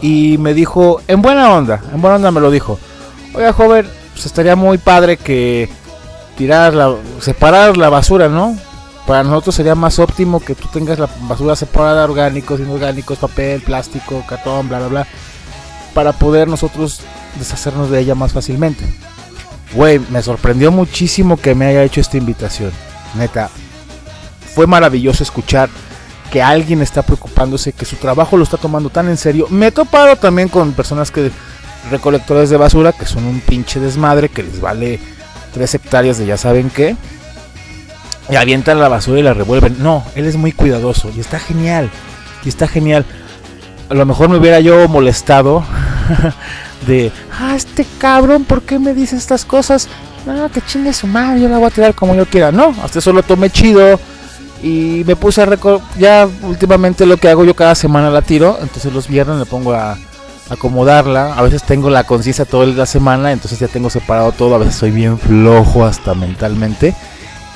y 0.00 0.38
me 0.38 0.54
dijo, 0.54 1.02
en 1.06 1.20
buena 1.20 1.52
onda, 1.52 1.82
en 1.92 2.00
buena 2.00 2.16
onda 2.16 2.30
me 2.30 2.40
lo 2.40 2.50
dijo. 2.50 2.78
Oiga 3.34 3.52
joven, 3.52 3.86
pues 4.14 4.24
estaría 4.24 4.56
muy 4.56 4.78
padre 4.78 5.18
que 5.18 5.68
tirar 6.38 6.72
la, 6.72 6.94
separar 7.20 7.76
la 7.76 7.90
basura, 7.90 8.30
¿no? 8.30 8.56
Para 9.06 9.24
nosotros 9.24 9.56
sería 9.56 9.74
más 9.74 9.98
óptimo 9.98 10.40
que 10.40 10.54
tú 10.54 10.68
tengas 10.72 10.98
la 10.98 11.10
basura 11.20 11.54
separada, 11.54 12.04
orgánicos, 12.04 12.58
inorgánicos, 12.58 13.18
papel, 13.18 13.60
plástico, 13.60 14.24
cartón, 14.26 14.70
bla, 14.70 14.78
bla, 14.78 14.88
bla, 14.88 15.06
para 15.92 16.12
poder 16.12 16.48
nosotros 16.48 17.02
deshacernos 17.38 17.90
de 17.90 18.00
ella 18.00 18.14
más 18.14 18.32
fácilmente. 18.32 18.86
Güey, 19.74 20.00
me 20.08 20.22
sorprendió 20.22 20.72
muchísimo 20.72 21.36
que 21.36 21.54
me 21.54 21.66
haya 21.66 21.84
hecho 21.84 22.00
esta 22.00 22.16
invitación. 22.16 22.72
Neta, 23.14 23.50
fue 24.54 24.66
maravilloso 24.66 25.22
escuchar 25.22 25.68
que 26.30 26.42
alguien 26.42 26.82
está 26.82 27.02
preocupándose, 27.02 27.72
que 27.72 27.84
su 27.84 27.96
trabajo 27.96 28.36
lo 28.36 28.44
está 28.44 28.56
tomando 28.56 28.90
tan 28.90 29.08
en 29.08 29.16
serio. 29.16 29.46
Me 29.50 29.68
he 29.68 29.72
topado 29.72 30.16
también 30.16 30.48
con 30.48 30.72
personas 30.72 31.10
que 31.10 31.30
recolectores 31.90 32.50
de 32.50 32.56
basura 32.56 32.92
que 32.92 33.06
son 33.06 33.24
un 33.24 33.40
pinche 33.40 33.80
desmadre 33.80 34.28
que 34.28 34.42
les 34.42 34.60
vale 34.60 35.00
3 35.54 35.74
hectáreas 35.74 36.18
de 36.18 36.26
ya 36.26 36.36
saben 36.36 36.70
qué. 36.70 36.96
Y 38.30 38.36
avientan 38.36 38.78
la 38.78 38.88
basura 38.88 39.20
y 39.20 39.22
la 39.22 39.32
revuelven. 39.32 39.76
No, 39.82 40.04
él 40.14 40.26
es 40.26 40.36
muy 40.36 40.52
cuidadoso 40.52 41.10
y 41.16 41.20
está 41.20 41.38
genial. 41.38 41.90
Y 42.44 42.50
está 42.50 42.68
genial. 42.68 43.06
A 43.88 43.94
lo 43.94 44.04
mejor 44.04 44.28
me 44.28 44.36
hubiera 44.36 44.60
yo 44.60 44.86
molestado 44.86 45.64
de, 46.86 47.10
ah, 47.40 47.54
este 47.56 47.86
cabrón, 47.98 48.44
¿por 48.44 48.62
qué 48.62 48.78
me 48.78 48.92
dice 48.92 49.16
estas 49.16 49.46
cosas? 49.46 49.88
No, 50.26 50.50
que 50.50 50.60
chingue 50.60 50.92
su 50.92 51.06
madre, 51.06 51.40
yo 51.40 51.48
la 51.48 51.56
voy 51.56 51.68
a 51.68 51.70
tirar 51.70 51.94
como 51.94 52.14
yo 52.14 52.26
quiera. 52.26 52.52
No, 52.52 52.74
hasta 52.82 52.98
eso 52.98 53.14
lo 53.14 53.22
tomé 53.22 53.48
chido. 53.48 53.98
Y 54.62 55.04
me 55.06 55.14
puse 55.14 55.42
a 55.42 55.46
recordar, 55.46 55.86
ya 55.98 56.28
últimamente 56.42 57.06
lo 57.06 57.16
que 57.16 57.28
hago 57.28 57.44
yo 57.44 57.54
cada 57.54 57.74
semana 57.74 58.10
la 58.10 58.22
tiro, 58.22 58.58
entonces 58.60 58.92
los 58.92 59.06
viernes 59.06 59.36
me 59.36 59.46
pongo 59.46 59.72
a 59.72 59.96
acomodarla, 60.50 61.34
a 61.34 61.42
veces 61.42 61.62
tengo 61.62 61.90
la 61.90 62.04
conciencia 62.04 62.44
toda 62.44 62.66
la 62.66 62.86
semana, 62.86 63.32
entonces 63.32 63.58
ya 63.58 63.68
tengo 63.68 63.90
separado 63.90 64.32
todo, 64.32 64.54
a 64.54 64.58
veces 64.58 64.74
soy 64.74 64.90
bien 64.90 65.18
flojo 65.18 65.84
hasta 65.84 66.14
mentalmente 66.14 66.94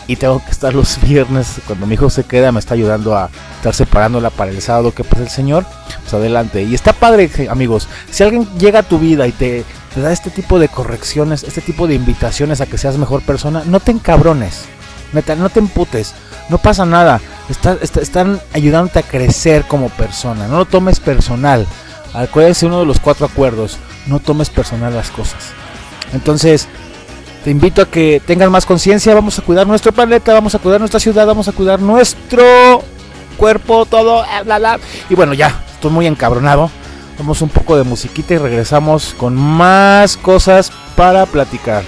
y 0.07 0.17
tengo 0.17 0.45
que 0.45 0.51
estar 0.51 0.75
los 0.75 1.01
viernes, 1.01 1.61
cuando 1.67 1.87
mi 1.87 1.95
hijo 1.95 2.11
se 2.11 2.25
queda 2.25 2.53
me 2.53 2.61
está 2.61 2.75
ayudando 2.75 3.17
a 3.17 3.31
estar 3.57 3.75
separándola 3.75 4.31
para 4.31 4.51
el 4.51 4.61
sábado 4.61 4.93
que 4.93 5.05
pasa 5.05 5.23
el 5.23 5.31
Señor, 5.31 5.65
pues 6.01 6.13
adelante. 6.15 6.63
Y 6.63 6.75
está 6.75 6.93
padre 6.93 7.31
amigos, 7.49 7.89
si 8.11 8.23
alguien 8.23 8.47
llega 8.59 8.81
a 8.81 8.83
tu 8.83 8.99
vida 8.99 9.27
y 9.27 9.33
te, 9.33 9.65
te 9.95 10.01
da 10.01 10.13
este 10.13 10.31
tipo 10.31 10.59
de 10.59 10.69
correcciones, 10.69 11.45
este 11.45 11.61
tipo 11.61 11.87
de 11.87 11.95
invitaciones 11.95 12.61
a 12.61 12.67
que 12.67 12.79
seas 12.79 12.99
mejor 12.99 13.23
persona, 13.23 13.63
no 13.65 13.81
te 13.81 13.93
encabrones, 13.93 14.65
neta, 15.13 15.35
no 15.35 15.49
te 15.49 15.61
emputes 15.61 16.15
no 16.49 16.59
pasa 16.59 16.85
nada. 16.85 17.21
Está, 17.49 17.77
está, 17.81 18.01
están 18.01 18.41
ayudándote 18.53 19.01
a 19.01 19.03
crecer 19.03 19.65
como 19.65 19.89
persona. 19.89 20.47
No 20.49 20.59
lo 20.59 20.65
tomes 20.67 21.01
personal. 21.01 21.67
Acuérdense 22.15 22.67
uno 22.67 22.81
de 22.81 22.87
los 22.87 23.01
cuatro 23.01 23.25
acuerdos, 23.25 23.79
no 24.07 24.19
tomes 24.19 24.51
personal 24.51 24.95
las 24.95 25.11
cosas. 25.11 25.53
Entonces, 26.13 26.69
te 27.43 27.51
invito 27.51 27.81
a 27.81 27.91
que 27.91 28.21
tengan 28.27 28.53
más 28.53 28.67
conciencia, 28.67 29.15
vamos 29.15 29.39
a 29.39 29.43
cuidar 29.43 29.67
nuestro 29.67 29.93
planeta, 29.93 30.35
vamos 30.35 30.55
a 30.55 30.59
cuidar 30.59 30.79
nuestra 30.79 31.01
ciudad, 31.01 31.27
vamos 31.27 31.49
a 31.49 31.53
cuidar 31.53 31.81
nuestro 31.81 32.83
cuerpo, 33.39 33.87
todo, 33.87 34.27
bla, 34.45 34.59
bla. 34.59 34.79
Y 35.09 35.15
bueno, 35.15 35.33
ya, 35.33 35.65
estoy 35.73 35.91
muy 35.91 36.07
encabronado. 36.07 36.71
Vamos 37.19 37.41
un 37.41 37.49
poco 37.49 37.79
de 37.79 37.85
musiquita 37.85 38.35
y 38.35 38.39
regresamos 38.39 39.15
con 39.17 39.35
más 39.35 40.19
cosas 40.19 40.71
para 40.97 41.25
platicar. 41.25 41.83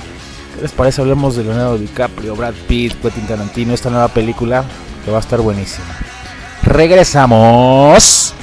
¿Qué 0.55 0.63
les 0.63 0.73
parece? 0.73 1.01
Hablemos 1.01 1.37
de 1.37 1.45
Leonardo 1.45 1.79
DiCaprio, 1.79 2.37
Brad 2.37 2.55
Pitt, 2.69 2.95
Quentin 3.01 3.27
Tarantino, 3.27 3.75
esta 3.75 3.91
nueva 3.91 4.09
película 4.09 4.65
que 5.05 5.11
va 5.11 5.19
a 5.19 5.21
estar 5.21 5.41
buenísima. 5.41 5.87
Regresamos. 6.63 8.35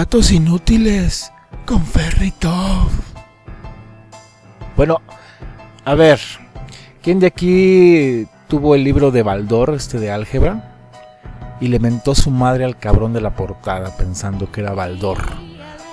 Datos 0.00 0.32
inútiles 0.32 1.30
con 1.66 1.84
Ferry. 1.84 2.32
Bueno, 4.74 5.02
a 5.84 5.94
ver, 5.94 6.18
¿quién 7.02 7.20
de 7.20 7.26
aquí 7.26 8.26
tuvo 8.48 8.74
el 8.74 8.82
libro 8.82 9.10
de 9.10 9.22
Baldor, 9.22 9.74
este 9.74 9.98
de 9.98 10.10
álgebra? 10.10 10.74
Y 11.60 11.68
le 11.68 11.78
mentó 11.80 12.14
su 12.14 12.30
madre 12.30 12.64
al 12.64 12.78
cabrón 12.78 13.12
de 13.12 13.20
la 13.20 13.36
portada 13.36 13.94
pensando 13.94 14.50
que 14.50 14.62
era 14.62 14.72
Baldor. 14.72 15.18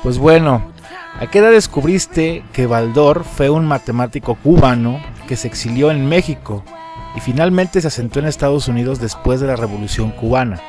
Pues 0.03 0.17
bueno, 0.17 0.71
¿a 1.19 1.27
qué 1.27 1.39
edad 1.39 1.51
descubriste 1.51 2.45
que 2.53 2.65
Baldor 2.65 3.25
fue 3.25 3.49
un 3.49 3.65
matemático 3.65 4.35
cubano 4.35 5.01
que 5.27 5.35
se 5.35 5.49
exilió 5.49 5.91
en 5.91 6.07
México 6.07 6.63
y 7.17 7.19
finalmente 7.19 7.81
se 7.81 7.87
asentó 7.87 8.19
en 8.19 8.27
Estados 8.27 8.69
Unidos 8.69 9.01
después 9.01 9.41
de 9.41 9.47
la 9.47 9.57
Revolución 9.57 10.11
cubana? 10.11 10.61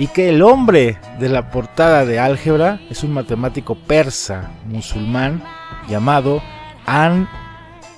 Y 0.00 0.06
que 0.06 0.30
el 0.30 0.40
hombre 0.40 0.98
de 1.18 1.28
la 1.28 1.50
portada 1.50 2.06
de 2.06 2.18
álgebra 2.18 2.80
es 2.88 3.04
un 3.04 3.12
matemático 3.12 3.74
persa 3.74 4.50
musulmán 4.64 5.42
llamado 5.90 6.42
An 6.86 7.28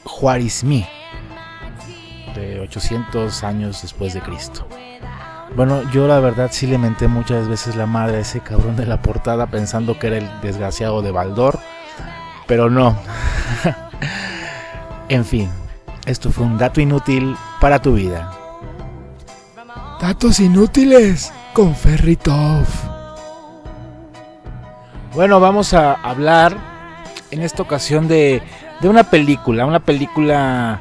Khwarizmi 0.02 0.85
de 2.35 2.59
800 2.59 3.44
años 3.44 3.82
después 3.82 4.14
de 4.14 4.21
Cristo. 4.21 4.66
Bueno, 5.54 5.88
yo 5.92 6.09
la 6.09 6.18
verdad 6.18 6.49
sí 6.50 6.66
le 6.66 6.76
menté 6.76 7.06
muchas 7.06 7.47
veces 7.47 7.76
la 7.76 7.87
madre 7.87 8.16
a 8.16 8.21
ese 8.23 8.40
cabrón 8.40 8.75
de 8.75 8.87
la 8.87 9.00
portada 9.00 9.47
pensando 9.47 10.00
que 10.00 10.09
era 10.09 10.18
el 10.18 10.28
desgraciado 10.40 11.02
de 11.02 11.12
Baldor. 11.12 11.61
pero 12.49 12.68
no. 12.68 12.99
en 15.09 15.25
fin, 15.25 15.49
esto 16.04 16.32
fue 16.32 16.47
un 16.47 16.59
dato 16.59 16.80
inútil 16.80 17.37
para 17.61 17.80
tu 17.80 17.94
vida. 17.94 18.32
Datos 20.00 20.40
inútiles 20.40 21.32
con 21.52 21.75
Ferritov. 21.75 22.64
Bueno, 25.14 25.40
vamos 25.40 25.75
a 25.75 25.92
hablar 25.94 26.56
en 27.30 27.42
esta 27.42 27.62
ocasión 27.62 28.09
de, 28.09 28.42
de 28.80 28.88
una 28.88 29.04
película, 29.04 29.66
una 29.66 29.80
película 29.80 30.80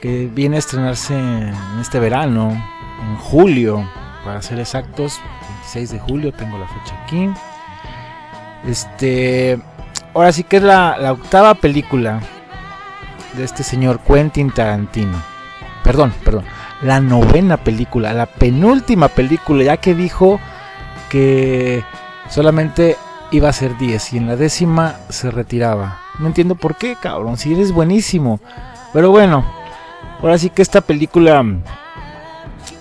que 0.00 0.26
viene 0.32 0.56
a 0.56 0.58
estrenarse 0.60 1.14
en 1.14 1.54
este 1.80 2.00
verano, 2.00 2.50
en 2.50 3.16
julio, 3.16 3.86
para 4.24 4.40
ser 4.40 4.58
exactos, 4.58 5.20
26 5.48 5.90
de 5.90 5.98
julio, 5.98 6.32
tengo 6.32 6.58
la 6.58 6.68
fecha 6.68 6.94
aquí. 7.04 7.28
Este, 8.66 9.58
ahora 10.14 10.32
sí 10.32 10.44
que 10.44 10.56
es 10.56 10.62
la, 10.62 10.96
la 10.98 11.12
octava 11.12 11.54
película 11.54 12.20
de 13.34 13.44
este 13.44 13.62
señor 13.62 14.00
Quentin 14.00 14.50
Tarantino. 14.50 15.22
Perdón, 15.84 16.14
perdón, 16.24 16.44
la 16.82 17.00
novena 17.00 17.56
película, 17.56 18.12
la 18.12 18.26
penúltima 18.26 19.08
película, 19.08 19.64
ya 19.64 19.76
que 19.78 19.94
dijo 19.94 20.40
que 21.08 21.84
solamente 22.28 22.96
iba 23.30 23.48
a 23.48 23.52
ser 23.52 23.76
10 23.76 24.12
y 24.12 24.16
en 24.18 24.26
la 24.26 24.36
décima 24.36 24.96
se 25.08 25.30
retiraba. 25.30 26.00
No 26.18 26.26
entiendo 26.26 26.54
por 26.54 26.76
qué, 26.76 26.96
cabrón, 27.00 27.36
si 27.36 27.52
eres 27.52 27.72
buenísimo. 27.72 28.40
Pero 28.92 29.10
bueno, 29.10 29.44
ahora 30.20 30.38
sí 30.38 30.50
que 30.50 30.62
esta 30.62 30.80
película, 30.80 31.44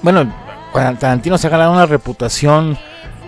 bueno, 0.01 0.31
Tarantino 0.73 1.37
se 1.37 1.47
ha 1.47 1.49
ganado 1.49 1.71
una 1.71 1.85
reputación 1.85 2.77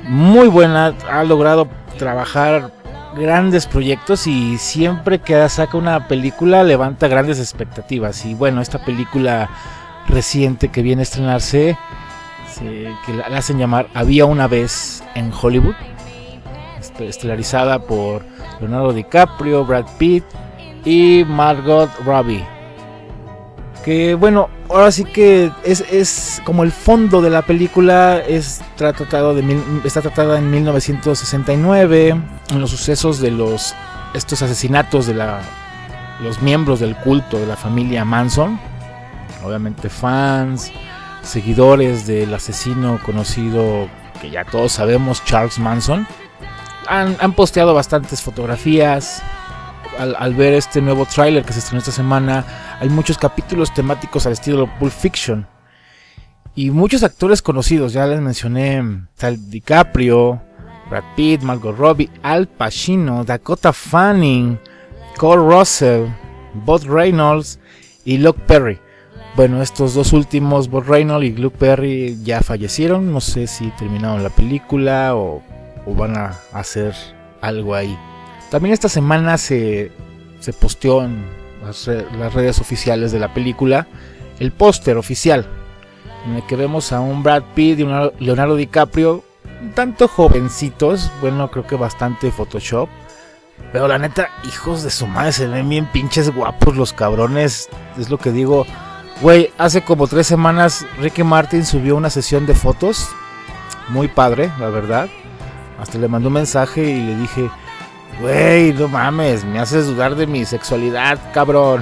muy 0.03 0.47
buena, 0.47 0.93
ha 1.09 1.23
logrado 1.23 1.67
trabajar 1.97 2.71
grandes 3.15 3.65
proyectos 3.65 4.27
y 4.27 4.57
siempre 4.57 5.19
que 5.19 5.49
saca 5.49 5.77
una 5.77 6.07
película 6.07 6.63
levanta 6.63 7.07
grandes 7.07 7.39
expectativas. 7.39 8.25
Y 8.25 8.33
bueno, 8.33 8.61
esta 8.61 8.79
película 8.79 9.49
reciente 10.07 10.69
que 10.69 10.81
viene 10.81 11.01
a 11.01 11.03
estrenarse, 11.03 11.77
se, 12.53 12.91
que 13.05 13.13
la, 13.13 13.25
hacen 13.37 13.57
llamar 13.59 13.87
Había 13.93 14.25
una 14.25 14.47
vez 14.47 15.03
en 15.15 15.31
Hollywood, 15.39 15.75
este- 16.79 17.07
estelarizada 17.07 17.79
por 17.79 18.23
Leonardo 18.59 18.93
DiCaprio, 18.93 19.65
Brad 19.65 19.85
Pitt 19.97 20.23
y 20.85 21.23
Margot 21.27 21.89
Robbie. 22.05 22.43
Que 23.85 24.15
bueno, 24.15 24.49
ahora 24.69 24.91
sí 24.91 25.05
que 25.05 25.49
es, 25.63 25.81
es 25.91 26.41
como 26.43 26.63
el 26.63 26.71
fondo 26.73 27.21
de 27.21 27.29
la 27.29 27.41
película 27.41 28.17
es 28.19 28.61
tra- 28.77 28.93
tratado 28.93 29.33
de 29.33 29.41
mil- 29.43 29.63
está 29.85 30.01
tratada 30.01 30.37
en 30.39 30.51
1969 30.51 32.09
en 32.49 32.59
los 32.61 32.69
sucesos 32.71 33.19
de 33.19 33.31
los 33.31 33.73
estos 34.13 34.41
asesinatos 34.41 35.05
de 35.07 35.13
la 35.13 35.39
los 36.21 36.41
miembros 36.41 36.79
del 36.79 36.95
culto 36.97 37.37
de 37.39 37.45
la 37.45 37.55
familia 37.55 38.03
Manson, 38.03 38.59
obviamente 39.47 39.89
fans, 39.89 40.71
seguidores 41.21 42.07
del 42.07 42.33
asesino 42.33 42.99
conocido 43.03 43.89
que 44.21 44.29
ya 44.29 44.45
todos 44.45 44.71
sabemos 44.73 45.23
Charles 45.25 45.59
Manson 45.59 46.07
han, 46.87 47.17
han 47.19 47.33
posteado 47.33 47.73
bastantes 47.73 48.21
fotografías. 48.21 49.21
Al, 49.97 50.35
ver 50.35 50.53
este 50.53 50.79
nuevo 50.79 51.07
tráiler 51.07 51.43
que 51.43 51.53
se 51.53 51.59
estrenó 51.59 51.79
esta 51.79 51.91
semana, 51.91 52.45
hay 52.79 52.87
muchos 52.87 53.17
capítulos 53.17 53.73
temáticos 53.73 54.27
al 54.27 54.33
estilo 54.33 54.69
Pulp 54.77 54.91
Fiction. 54.91 55.47
Y 56.53 56.69
muchos 56.69 57.01
actores 57.01 57.41
conocidos, 57.41 57.93
ya 57.93 58.05
les 58.05 58.21
mencioné, 58.21 59.07
tal 59.17 59.49
DiCaprio, 59.49 60.39
Brad 60.89 61.03
Pitt, 61.15 61.41
Margot 61.41 61.75
Robbie, 61.75 62.11
Al 62.21 62.47
Pacino, 62.47 63.23
Dakota 63.23 63.73
Fanning, 63.73 64.59
Cole 65.17 65.41
Russell, 65.41 66.05
Bob 66.53 66.83
Reynolds 66.83 67.59
y 68.05 68.19
Luke 68.19 68.41
Perry. 68.45 68.79
Bueno, 69.37 69.61
estos 69.61 69.93
dos 69.93 70.11
últimos, 70.11 70.69
Bob 70.69 70.83
Reynolds 70.83 71.25
y 71.27 71.31
Luke 71.31 71.57
Perry, 71.57 72.17
ya 72.23 72.41
fallecieron. 72.41 73.13
No 73.13 73.21
sé 73.21 73.47
si 73.47 73.69
terminaron 73.77 74.21
la 74.21 74.29
película 74.29 75.15
o 75.15 75.41
o 75.87 75.95
van 75.95 76.17
a 76.17 76.37
hacer 76.53 76.93
algo 77.41 77.73
ahí. 77.73 77.97
También 78.51 78.73
esta 78.73 78.89
semana 78.89 79.37
se, 79.37 79.91
se 80.39 80.53
posteó 80.53 81.03
en 81.03 81.25
las, 81.63 81.87
las 81.87 82.33
redes 82.33 82.59
oficiales 82.59 83.11
de 83.11 83.19
la 83.19 83.33
película 83.33 83.87
el 84.39 84.51
póster 84.51 84.97
oficial, 84.97 85.47
en 86.25 86.35
el 86.35 86.45
que 86.45 86.55
vemos 86.55 86.91
a 86.91 86.99
un 86.99 87.23
Brad 87.23 87.43
Pitt 87.55 87.79
y 87.79 87.83
un 87.83 88.11
Leonardo 88.19 88.55
DiCaprio, 88.55 89.23
un 89.61 89.71
tanto 89.71 90.07
jovencitos, 90.07 91.09
bueno, 91.21 91.49
creo 91.49 91.65
que 91.65 91.75
bastante 91.75 92.31
Photoshop. 92.31 92.87
Pero 93.71 93.87
la 93.87 93.97
neta, 93.97 94.29
hijos 94.47 94.83
de 94.83 94.91
su 94.91 95.07
madre, 95.07 95.31
se 95.31 95.47
ven 95.47 95.67
bien 95.67 95.87
pinches 95.91 96.29
guapos 96.29 96.77
los 96.77 96.93
cabrones. 96.93 97.69
Es 97.97 98.11
lo 98.11 98.19
que 98.19 98.31
digo. 98.31 98.67
Güey, 99.19 99.51
hace 99.57 99.81
como 99.81 100.07
tres 100.07 100.27
semanas 100.27 100.85
Ricky 100.99 101.23
Martin 101.23 101.65
subió 101.65 101.95
una 101.95 102.11
sesión 102.11 102.45
de 102.45 102.53
fotos. 102.53 103.09
Muy 103.89 104.07
padre, 104.07 104.51
la 104.59 104.69
verdad. 104.69 105.09
Hasta 105.79 105.97
le 105.97 106.07
mandé 106.07 106.27
un 106.27 106.35
mensaje 106.35 106.83
y 106.83 107.01
le 107.01 107.15
dije, 107.15 107.49
güey, 108.21 108.73
no 108.73 108.87
mames, 108.87 109.43
me 109.43 109.59
haces 109.59 109.87
dudar 109.87 110.15
de 110.15 110.27
mi 110.27 110.45
sexualidad, 110.45 111.17
cabrón. 111.33 111.81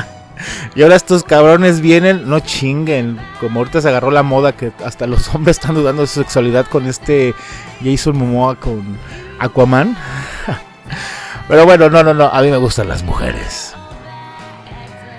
y 0.74 0.82
ahora 0.82 0.96
estos 0.96 1.24
cabrones 1.24 1.82
vienen, 1.82 2.26
no 2.26 2.40
chinguen. 2.40 3.18
Como 3.38 3.60
ahorita 3.60 3.82
se 3.82 3.90
agarró 3.90 4.10
la 4.10 4.22
moda 4.22 4.52
que 4.52 4.72
hasta 4.82 5.06
los 5.06 5.28
hombres 5.34 5.58
están 5.58 5.74
dudando 5.74 6.02
de 6.02 6.08
su 6.08 6.20
sexualidad 6.20 6.66
con 6.66 6.86
este 6.86 7.34
Jason 7.84 8.16
Momoa 8.16 8.54
con 8.56 8.82
Aquaman. 9.40 9.94
Pero 11.48 11.66
bueno, 11.66 11.90
no, 11.90 12.02
no, 12.02 12.14
no, 12.14 12.28
a 12.28 12.40
mí 12.40 12.50
me 12.50 12.56
gustan 12.56 12.88
las 12.88 13.02
mujeres. 13.02 13.75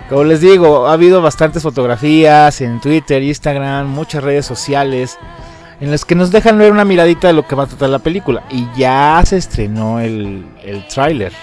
Como 0.09 0.23
les 0.23 0.39
digo, 0.39 0.87
ha 0.87 0.93
habido 0.93 1.21
bastantes 1.21 1.63
fotografías 1.63 2.61
en 2.61 2.79
Twitter, 2.79 3.21
Instagram, 3.21 3.87
muchas 3.87 4.23
redes 4.23 4.45
sociales 4.45 5.17
en 5.81 5.91
las 5.91 6.05
que 6.05 6.15
nos 6.15 6.31
dejan 6.31 6.57
ver 6.57 6.71
una 6.71 6.85
miradita 6.85 7.27
de 7.27 7.33
lo 7.33 7.45
que 7.45 7.55
va 7.55 7.63
a 7.63 7.67
tratar 7.67 7.89
la 7.89 7.99
película. 7.99 8.43
Y 8.49 8.67
ya 8.75 9.21
se 9.25 9.37
estrenó 9.37 9.99
el, 9.99 10.45
el 10.63 10.87
tráiler. 10.87 11.33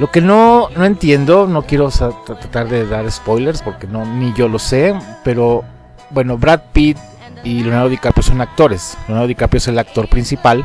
Lo 0.00 0.10
que 0.10 0.20
no, 0.20 0.68
no 0.76 0.84
entiendo, 0.84 1.46
no 1.46 1.62
quiero 1.62 1.88
tratar 1.90 2.68
de 2.68 2.86
dar 2.86 3.10
spoilers 3.10 3.62
porque 3.62 3.86
no, 3.86 4.04
ni 4.04 4.32
yo 4.34 4.48
lo 4.48 4.58
sé, 4.58 4.92
pero 5.22 5.62
bueno, 6.10 6.36
Brad 6.36 6.62
Pitt 6.72 6.98
y 7.44 7.62
Leonardo 7.62 7.88
DiCaprio 7.88 8.24
son 8.24 8.40
actores. 8.40 8.98
Leonardo 9.06 9.28
DiCaprio 9.28 9.58
es 9.58 9.68
el 9.68 9.78
actor 9.78 10.08
principal 10.08 10.64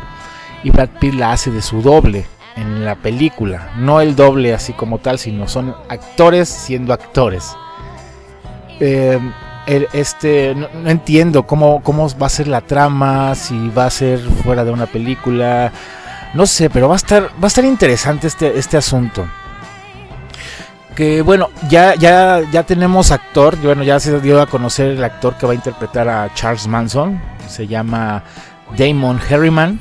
y 0.63 0.71
Brad 0.71 0.89
Pitt 0.99 1.13
la 1.13 1.33
hace 1.33 1.51
de 1.51 1.61
su 1.61 1.83
doble 1.83 2.25
en 2.55 2.85
la 2.85 2.95
película. 2.95 3.71
No 3.77 4.01
el 4.01 4.15
doble 4.15 4.53
así 4.53 4.73
como 4.73 4.99
tal, 4.99 5.19
sino 5.19 5.47
son 5.47 5.75
actores 5.89 6.49
siendo 6.49 6.93
actores. 6.93 7.55
Eh, 8.79 9.19
este 9.93 10.55
no, 10.55 10.67
entiendo 10.89 11.43
cómo, 11.43 11.81
cómo 11.83 12.09
va 12.17 12.27
a 12.27 12.29
ser 12.29 12.47
la 12.47 12.61
trama, 12.61 13.35
si 13.35 13.69
va 13.69 13.85
a 13.85 13.89
ser 13.89 14.19
fuera 14.19 14.65
de 14.65 14.71
una 14.71 14.87
película, 14.87 15.71
no 16.33 16.45
sé, 16.45 16.69
pero 16.69 16.87
va 16.87 16.95
a 16.95 16.97
estar, 16.97 17.23
va 17.23 17.43
a 17.43 17.47
estar 17.47 17.65
interesante 17.65 18.27
este, 18.27 18.57
este 18.57 18.77
asunto. 18.77 19.27
Que 20.95 21.21
bueno, 21.21 21.49
ya, 21.69 21.95
ya, 21.95 22.41
ya 22.51 22.63
tenemos 22.63 23.11
actor, 23.11 23.55
bueno, 23.57 23.83
ya 23.83 23.99
se 23.99 24.19
dio 24.19 24.41
a 24.41 24.47
conocer 24.47 24.87
el 24.87 25.03
actor 25.03 25.35
que 25.35 25.45
va 25.45 25.53
a 25.53 25.55
interpretar 25.55 26.09
a 26.09 26.33
Charles 26.33 26.67
Manson, 26.67 27.21
se 27.47 27.67
llama 27.67 28.23
Damon 28.77 29.19
Harriman. 29.29 29.79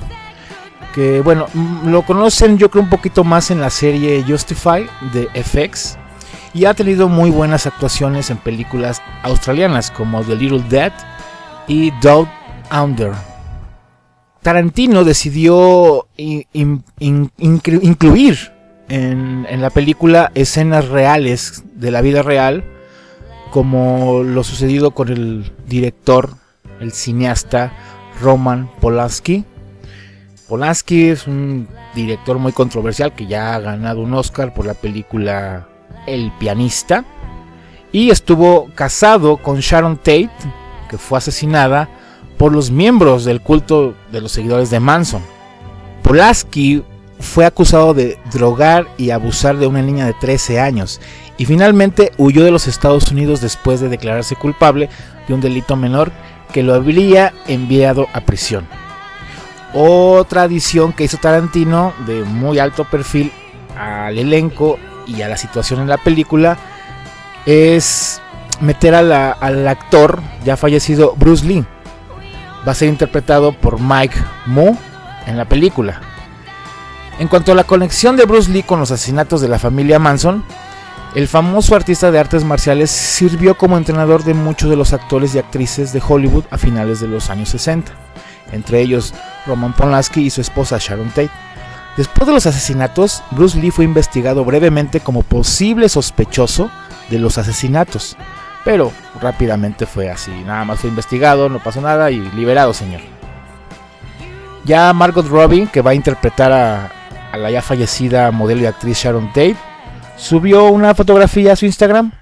Bueno, 1.23 1.47
lo 1.85 2.03
conocen 2.03 2.59
yo 2.59 2.71
creo 2.71 2.83
un 2.83 2.91
poquito 2.91 3.23
más 3.25 3.51
en 3.51 3.61
la 3.61 3.71
serie 3.71 4.25
Justify 4.27 4.87
de 5.13 5.29
FX 5.45 5.97
y 6.55 6.65
ha 6.65 6.75
tenido 6.75 7.09
muy 7.09 7.31
buenas 7.31 7.67
actuaciones 7.67 8.31
en 8.31 8.39
películas 8.39 9.01
australianas 9.23 9.91
como 9.93 10.23
The 10.23 10.35
Little 10.35 10.65
Dead 10.69 10.93
y 11.69 11.93
Dog 12.03 12.27
Under. 12.73 13.13
Tarantino 14.43 15.05
decidió 15.05 16.09
in- 16.17 16.47
in- 16.53 16.85
in- 16.99 17.31
inclu- 17.39 17.81
incluir 17.83 18.53
en 18.89 19.61
la 19.61 19.69
película 19.71 20.33
escenas 20.35 20.89
reales 20.89 21.63
de 21.75 21.91
la 21.91 22.01
vida 22.01 22.23
real, 22.23 22.65
como 23.51 24.23
lo 24.25 24.43
sucedido 24.43 24.93
con 24.93 25.11
el 25.11 25.53
director, 25.67 26.31
el 26.81 26.93
cineasta 26.93 27.73
Roman 28.23 28.71
Polanski. 28.81 29.45
Polanski 30.49 31.09
es 31.09 31.27
un 31.27 31.69
director 31.95 32.39
muy 32.39 32.53
controversial 32.53 33.15
que 33.15 33.27
ya 33.27 33.55
ha 33.55 33.61
ganado 33.61 34.01
un 34.01 34.15
Oscar 34.15 34.55
por 34.55 34.65
la 34.65 34.73
película 34.73 35.69
El 36.07 36.33
pianista 36.39 37.05
y 37.93 38.09
estuvo 38.11 38.71
casado 38.75 39.37
con 39.37 39.61
Sharon 39.61 39.99
Tate, 39.99 40.31
que 40.89 40.97
fue 40.97 41.19
asesinada 41.19 41.89
por 42.39 42.53
los 42.53 42.71
miembros 42.71 43.27
del 43.27 43.43
culto 43.43 43.95
de 44.11 44.23
los 44.23 44.33
seguidores 44.33 44.71
de 44.71 44.81
Manson. 44.81 45.23
Polaski 46.03 46.83
fue 47.21 47.45
acusado 47.45 47.93
de 47.93 48.19
drogar 48.33 48.87
y 48.97 49.11
abusar 49.11 49.59
de 49.59 49.67
una 49.67 49.83
niña 49.83 50.07
de 50.07 50.15
13 50.15 50.61
años 50.61 50.99
y 51.37 51.45
finalmente 51.45 52.13
huyó 52.17 52.43
de 52.43 52.53
los 52.53 52.69
Estados 52.69 53.11
Unidos 53.11 53.43
después 53.43 53.81
de 53.81 53.91
declararse 53.91 54.35
culpable 54.35 54.89
de 55.27 55.35
un 55.35 55.43
delito 55.43 55.77
menor 55.77 56.11
que 56.53 56.63
lo 56.63 56.73
habría 56.73 57.35
enviado 57.47 58.07
a 58.15 58.23
prisión. 58.23 58.67
Otra 59.75 60.43
adición 60.43 60.93
que 60.93 61.05
hizo 61.05 61.19
Tarantino 61.19 61.93
de 62.07 62.25
muy 62.25 62.59
alto 62.59 62.85
perfil 62.85 63.33
al 63.77 64.19
elenco 64.19 64.79
y 65.07 65.23
a 65.23 65.29
la 65.29 65.37
situación 65.37 65.81
en 65.81 65.89
la 65.89 65.99
película 65.99 66.59
es 67.47 68.21
meter 68.61 68.95
al 68.95 69.69
actor 69.69 70.21
ya 70.45 70.57
fallecido 70.57 71.15
Bruce 71.17 71.45
Lee. 71.45 71.65
Va 72.67 72.73
a 72.73 72.75
ser 72.75 72.89
interpretado 72.89 73.53
por 73.53 73.81
Mike 73.81 74.19
Moore 74.47 74.77
en 75.27 75.37
la 75.37 75.45
película. 75.45 76.01
En 77.19 77.29
cuanto 77.29 77.53
a 77.53 77.55
la 77.55 77.65
conexión 77.65 78.17
de 78.17 78.27
Bruce 78.27 78.51
Lee 78.51 78.63
con 78.63 78.81
los 78.81 78.91
asesinatos 78.91 79.41
de 79.41 79.49
la 79.49 79.59
familia 79.59 79.99
Manson, 79.99 80.45
el 81.15 81.27
famoso 81.27 81.75
artista 81.75 82.11
de 82.11 82.19
artes 82.19 82.45
marciales 82.45 82.91
sirvió 82.91 83.57
como 83.57 83.77
entrenador 83.77 84.25
de 84.25 84.35
muchos 84.35 84.69
de 84.71 84.77
los 84.77 84.93
actores 84.93 85.35
y 85.35 85.39
actrices 85.39 85.93
de 85.93 86.03
Hollywood 86.07 86.45
a 86.51 86.59
finales 86.59 87.01
de 87.01 87.09
los 87.09 87.31
años 87.31 87.49
60, 87.49 87.91
entre 88.53 88.81
ellos 88.81 89.15
Roman 89.47 89.73
Polanski 89.73 90.23
y 90.23 90.31
su 90.31 90.41
esposa 90.41 90.79
Sharon 90.79 91.09
Tate. 91.09 91.31
Después 91.97 92.27
de 92.27 92.33
los 92.33 92.47
asesinatos, 92.47 93.23
Bruce 93.33 93.59
Lee 93.59 93.71
fue 93.71 93.85
investigado 93.85 94.45
brevemente 94.45 95.01
como 95.01 95.23
posible 95.23 95.89
sospechoso 95.89 96.71
de 97.11 97.19
los 97.19 97.39
asesinatos, 97.39 98.17
pero 98.65 98.93
rápidamente 99.21 99.87
fue 99.87 100.11
así, 100.11 100.31
nada 100.31 100.65
más 100.65 100.81
fue 100.81 100.91
investigado, 100.91 101.49
no 101.49 101.59
pasó 101.59 101.81
nada 101.81 102.11
y 102.11 102.21
liberado, 102.37 102.73
señor. 102.73 103.01
Ya 104.65 104.93
Margot 104.93 105.27
Robbie, 105.27 105.67
que 105.67 105.81
va 105.81 105.93
a 105.93 105.95
interpretar 105.95 106.53
a, 106.53 106.93
a 107.33 107.37
la 107.37 107.51
ya 107.51 107.63
fallecida 107.63 108.31
modelo 108.31 108.63
y 108.63 108.67
actriz 108.67 108.99
Sharon 108.99 109.29
Tate, 109.29 109.57
subió 110.17 110.67
una 110.67 110.95
fotografía 110.95 111.55
a 111.55 111.57
su 111.57 111.67
Instagram. 111.67 112.13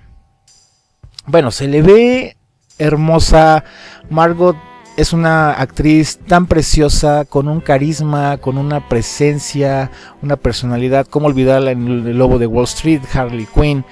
Bueno, 1.26 1.50
se 1.50 1.66
le 1.66 1.82
ve 1.82 2.36
hermosa. 2.78 3.64
Margot 4.08 4.56
es 4.96 5.12
una 5.12 5.52
actriz 5.52 6.18
tan 6.26 6.46
preciosa, 6.46 7.24
con 7.24 7.48
un 7.48 7.60
carisma, 7.60 8.38
con 8.38 8.58
una 8.58 8.88
presencia, 8.88 9.90
una 10.22 10.36
personalidad. 10.36 11.06
¿Cómo 11.06 11.26
olvidarla 11.26 11.70
en 11.70 11.86
El 11.86 12.18
Lobo 12.18 12.38
de 12.38 12.46
Wall 12.46 12.64
Street, 12.64 13.02
Harley 13.12 13.46
Quinn? 13.54 13.84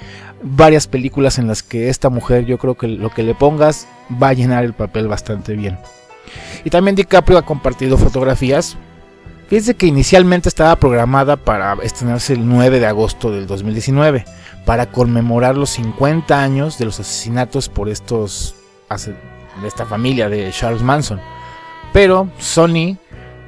Varias 0.43 0.87
películas 0.87 1.39
en 1.39 1.47
las 1.47 1.63
que 1.63 1.89
esta 1.89 2.11
mujer, 2.11 2.45
yo 2.45 2.59
creo 2.59 2.75
que 2.77 2.89
lo 2.89 3.11
que 3.11 3.23
le 3.23 3.35
pongas 3.35 3.87
va 4.23 4.29
a 4.29 4.35
llenar 4.35 4.65
el 4.65 4.73
papel 4.73 5.09
bastante 5.09 5.55
bien. 5.55 5.79
Y 6.65 6.71
también 6.71 6.97
DiCaprio 6.97 7.39
ha 7.39 7.43
compartido 7.43 7.97
fotografías 7.97 8.77
Fíjense 9.49 9.75
que 9.75 9.87
inicialmente 9.87 10.49
estaba 10.49 10.75
programada 10.77 11.37
para 11.37 11.75
estrenarse 11.83 12.33
el 12.33 12.49
9 12.49 12.81
de 12.81 12.87
agosto 12.87 13.31
del 13.31 13.47
2019, 13.47 14.25
para 14.65 14.91
conmemorar 14.91 15.57
los 15.57 15.71
50 15.71 16.43
años 16.43 16.79
de 16.79 16.87
los 16.87 16.99
asesinatos 16.99 17.69
por 17.69 17.89
estos 17.89 18.55
de 19.61 19.69
esta 19.69 19.87
familia 19.87 20.29
de 20.29 20.51
Charles 20.51 20.83
Manson. 20.83 21.21
Pero 21.93 22.29
Sony 22.39 22.97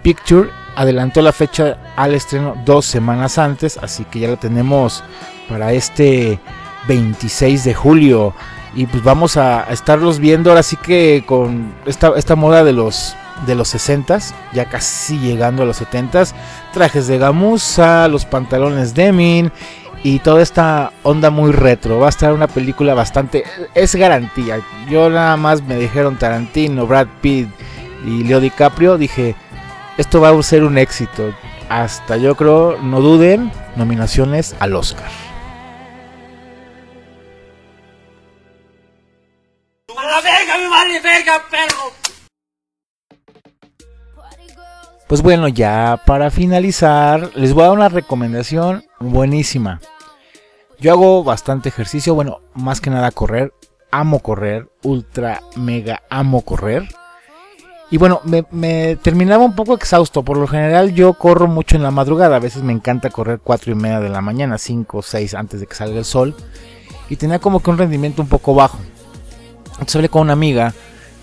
Picture 0.02 0.50
adelantó 0.76 1.22
la 1.22 1.32
fecha 1.32 1.78
al 1.96 2.14
estreno 2.14 2.54
dos 2.64 2.86
semanas 2.86 3.38
antes, 3.38 3.78
así 3.78 4.04
que 4.04 4.20
ya 4.20 4.28
la 4.28 4.36
tenemos 4.36 5.02
para 5.48 5.72
este 5.72 6.38
26 6.86 7.64
de 7.64 7.74
julio. 7.74 8.34
Y 8.74 8.86
pues 8.86 9.02
vamos 9.02 9.36
a, 9.36 9.64
estarlos 9.70 10.18
viendo 10.18 10.50
ahora 10.50 10.62
sí 10.62 10.76
que 10.76 11.24
con 11.26 11.74
esta, 11.86 12.12
esta 12.16 12.36
moda 12.36 12.62
de 12.62 12.72
los 12.72 13.16
de 13.46 13.54
los 13.54 13.74
60s, 13.74 14.32
ya 14.54 14.66
casi 14.66 15.18
llegando 15.18 15.62
a 15.62 15.66
los 15.66 15.82
70s, 15.82 16.32
trajes 16.72 17.06
de 17.06 17.18
gamuza, 17.18 18.08
los 18.08 18.24
pantalones 18.24 18.94
Demin 18.94 19.52
y 20.02 20.18
toda 20.20 20.42
esta 20.42 20.92
onda 21.02 21.30
muy 21.30 21.52
retro. 21.52 21.98
Va 21.98 22.06
a 22.06 22.10
estar 22.10 22.32
una 22.32 22.46
película 22.46 22.94
bastante 22.94 23.44
es 23.74 23.94
garantía. 23.94 24.60
Yo 24.88 25.10
nada 25.10 25.36
más 25.36 25.62
me 25.62 25.76
dijeron 25.76 26.16
Tarantino, 26.16 26.86
Brad 26.86 27.08
Pitt 27.20 27.48
y 28.04 28.24
Leo 28.24 28.40
DiCaprio, 28.40 28.98
dije, 28.98 29.34
esto 29.96 30.20
va 30.20 30.30
a 30.30 30.42
ser 30.42 30.64
un 30.64 30.78
éxito. 30.78 31.34
Hasta 31.68 32.16
yo 32.16 32.36
creo, 32.36 32.78
no 32.80 33.00
duden, 33.00 33.50
nominaciones 33.74 34.54
al 34.60 34.76
Oscar. 34.76 35.25
Pues 45.06 45.22
bueno, 45.22 45.46
ya 45.46 46.02
para 46.04 46.32
finalizar, 46.32 47.30
les 47.36 47.54
voy 47.54 47.62
a 47.62 47.66
dar 47.66 47.76
una 47.76 47.88
recomendación 47.88 48.84
buenísima. 48.98 49.80
Yo 50.80 50.92
hago 50.92 51.22
bastante 51.22 51.68
ejercicio, 51.68 52.14
bueno, 52.16 52.40
más 52.54 52.80
que 52.80 52.90
nada 52.90 53.12
correr. 53.12 53.52
Amo 53.92 54.18
correr, 54.18 54.68
ultra 54.82 55.42
mega 55.54 56.02
amo 56.10 56.42
correr. 56.42 56.88
Y 57.88 57.98
bueno, 57.98 58.20
me, 58.24 58.96
terminaba 58.96 59.44
un 59.44 59.54
poco 59.54 59.74
exhausto. 59.74 60.24
Por 60.24 60.38
lo 60.38 60.48
general 60.48 60.92
yo 60.92 61.14
corro 61.14 61.46
mucho 61.46 61.76
en 61.76 61.84
la 61.84 61.92
madrugada. 61.92 62.36
A 62.36 62.40
veces 62.40 62.64
me 62.64 62.72
encanta 62.72 63.10
correr 63.10 63.38
4 63.42 63.72
y 63.72 63.74
media 63.76 64.00
de 64.00 64.08
la 64.08 64.20
mañana, 64.20 64.58
5 64.58 64.98
o 64.98 65.02
6 65.02 65.34
antes 65.34 65.60
de 65.60 65.68
que 65.68 65.74
salga 65.76 65.98
el 65.98 66.04
sol. 66.04 66.34
Y 67.08 67.14
tenía 67.14 67.38
como 67.38 67.60
que 67.60 67.70
un 67.70 67.78
rendimiento 67.78 68.22
un 68.22 68.28
poco 68.28 68.56
bajo. 68.56 68.78
Entonces 69.74 69.96
hablé 69.96 70.08
con 70.08 70.22
una 70.22 70.32
amiga 70.32 70.74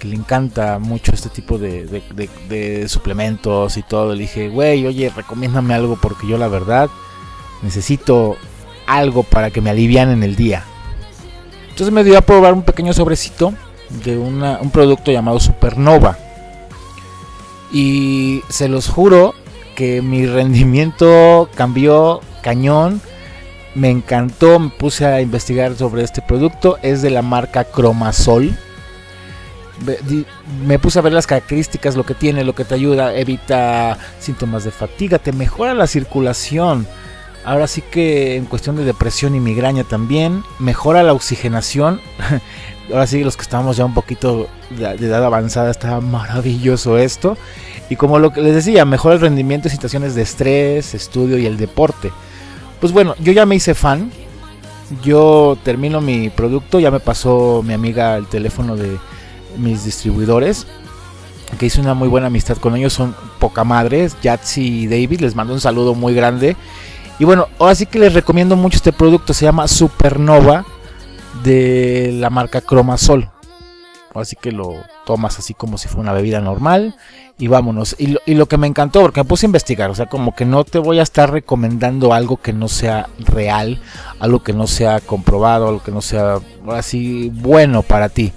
le 0.04 0.16
encanta 0.16 0.80
mucho 0.80 1.14
este 1.14 1.30
tipo 1.30 1.58
de, 1.58 2.86
suplementos 2.88 3.78
y 3.78 3.84
todo. 3.84 4.14
Le 4.14 4.22
dije, 4.22 4.50
güey, 4.50 4.86
oye, 4.86 5.12
recomiéndame 5.16 5.74
algo 5.74 5.98
porque 6.02 6.28
yo 6.28 6.38
la 6.38 6.48
verdad 6.48 6.90
necesito 7.62 8.38
algo 8.88 9.24
para 9.24 9.52
que 9.52 9.62
me 9.62 9.70
alivian 9.70 10.10
en 10.10 10.24
el 10.24 10.36
día. 10.36 10.64
Entonces 11.70 11.92
me 11.94 12.04
dio 12.04 12.18
a 12.18 12.22
probar 12.22 12.54
un 12.54 12.64
pequeño 12.64 12.94
sobrecito 12.94 13.54
de 14.04 14.18
un 14.18 14.70
producto 14.72 15.12
llamado 15.12 15.40
Supernova. 15.40 16.18
Y 17.72 18.42
se 18.50 18.68
los 18.68 18.88
juro 18.88 19.34
que 19.76 20.02
mi 20.02 20.26
rendimiento 20.28 21.50
cambió 21.56 22.22
cañón. 22.44 23.02
Me 23.74 23.90
encantó, 23.90 24.60
me 24.60 24.70
puse 24.70 25.06
a 25.06 25.22
investigar 25.22 25.76
sobre 25.76 26.04
este 26.04 26.22
producto. 26.22 26.78
Es 26.84 27.02
de 27.02 27.10
la 27.10 27.24
marca 27.24 27.64
Cromasol. 27.64 28.56
Me 30.66 30.80
puse 30.80 31.00
a 31.00 31.02
ver 31.02 31.14
las 31.14 31.28
características, 31.28 31.96
lo 31.96 32.06
que 32.06 32.14
tiene, 32.14 32.44
lo 32.44 32.54
que 32.54 32.64
te 32.64 32.76
ayuda, 32.76 33.16
evita 33.16 33.98
síntomas 34.20 34.64
de 34.64 34.72
fatiga, 34.72 35.20
te 35.20 35.32
mejora 35.32 35.74
la 35.74 35.88
circulación. 35.88 36.88
Ahora 37.46 37.68
sí 37.68 37.82
que 37.82 38.38
en 38.38 38.46
cuestión 38.46 38.78
de 38.78 38.86
depresión 38.86 39.36
y 39.36 39.40
migraña 39.40 39.84
también, 39.84 40.44
mejora 40.60 41.04
la 41.04 41.14
oxigenación. 41.14 42.00
Ahora 42.92 43.08
sí, 43.08 43.24
los 43.24 43.36
que 43.36 43.42
estamos 43.42 43.78
ya 43.78 43.86
un 43.86 43.94
poquito 43.94 44.48
de 44.70 44.86
edad 44.94 45.24
avanzada, 45.24 45.72
está 45.72 46.00
maravilloso 46.00 46.98
esto. 46.98 47.38
Y 47.90 47.96
como 47.96 48.20
lo 48.20 48.32
que 48.32 48.42
les 48.42 48.56
decía, 48.56 48.86
mejora 48.86 49.16
el 49.16 49.22
rendimiento 49.22 49.68
en 49.68 49.74
situaciones 49.74 50.16
de 50.16 50.22
estrés, 50.22 50.94
estudio 50.94 51.38
y 51.38 51.46
el 51.46 51.58
deporte. 51.58 52.12
Pues 52.80 52.94
bueno, 52.94 53.16
yo 53.20 53.32
ya 53.32 53.46
me 53.46 53.56
hice 53.56 53.74
fan. 53.74 54.12
Yo 55.04 55.58
termino 55.64 56.02
mi 56.02 56.30
producto, 56.30 56.80
ya 56.80 56.92
me 56.92 57.00
pasó 57.00 57.64
mi 57.66 57.74
amiga 57.74 58.16
el 58.16 58.28
teléfono 58.28 58.76
de 58.76 58.98
mis 59.58 59.86
distribuidores. 59.86 60.68
Que 61.58 61.68
hice 61.68 61.82
una 61.82 61.94
muy 61.94 62.08
buena 62.08 62.28
amistad 62.28 62.58
con 62.58 62.76
ellos, 62.76 62.94
son 62.94 63.16
poca 63.40 63.64
madres, 63.64 64.16
Yatsi 64.24 64.84
y 64.84 64.88
David, 64.88 65.22
les 65.22 65.36
mando 65.36 65.54
un 65.54 65.60
saludo 65.60 65.94
muy 65.94 66.16
grande. 66.16 66.56
Y 67.20 67.26
bueno, 67.26 67.48
ahora 67.60 67.76
sí 67.76 67.86
que 67.86 68.00
les 68.00 68.14
recomiendo 68.14 68.56
mucho 68.56 68.78
este 68.78 68.92
producto, 68.92 69.34
se 69.34 69.46
llama 69.46 69.68
Supernova 69.68 70.66
de 71.44 72.12
la 72.14 72.32
marca 72.32 72.62
Cromasol. 72.62 73.30
Así 74.16 74.36
que 74.36 74.52
lo 74.52 74.76
tomas 75.06 75.40
así 75.40 75.54
como 75.54 75.78
si 75.78 75.88
fuera 75.88 76.02
una 76.02 76.14
bebida 76.14 76.40
normal 76.40 76.96
y 77.38 77.48
vámonos. 77.48 77.96
Y 77.98 78.08
lo, 78.08 78.20
y 78.26 78.36
lo 78.36 78.48
que 78.48 78.58
me 78.58 78.68
encantó, 78.68 79.02
porque 79.02 79.22
me 79.22 79.26
puse 79.26 79.46
a 79.46 79.50
investigar, 79.50 79.90
o 79.90 79.96
sea, 79.96 80.06
como 80.06 80.36
que 80.36 80.46
no 80.46 80.64
te 80.64 80.78
voy 80.78 81.00
a 81.00 81.04
estar 81.04 81.32
recomendando 81.32 82.14
algo 82.14 82.38
que 82.38 82.54
no 82.54 82.68
sea 82.68 83.10
real, 83.20 83.82
algo 84.20 84.44
que 84.44 84.54
no 84.54 84.68
sea 84.68 85.00
comprobado, 85.00 85.68
algo 85.68 85.84
que 85.84 85.92
no 85.92 86.02
sea 86.02 86.40
así 86.72 87.32
bueno 87.34 87.82
para 87.82 88.10
ti. 88.10 88.34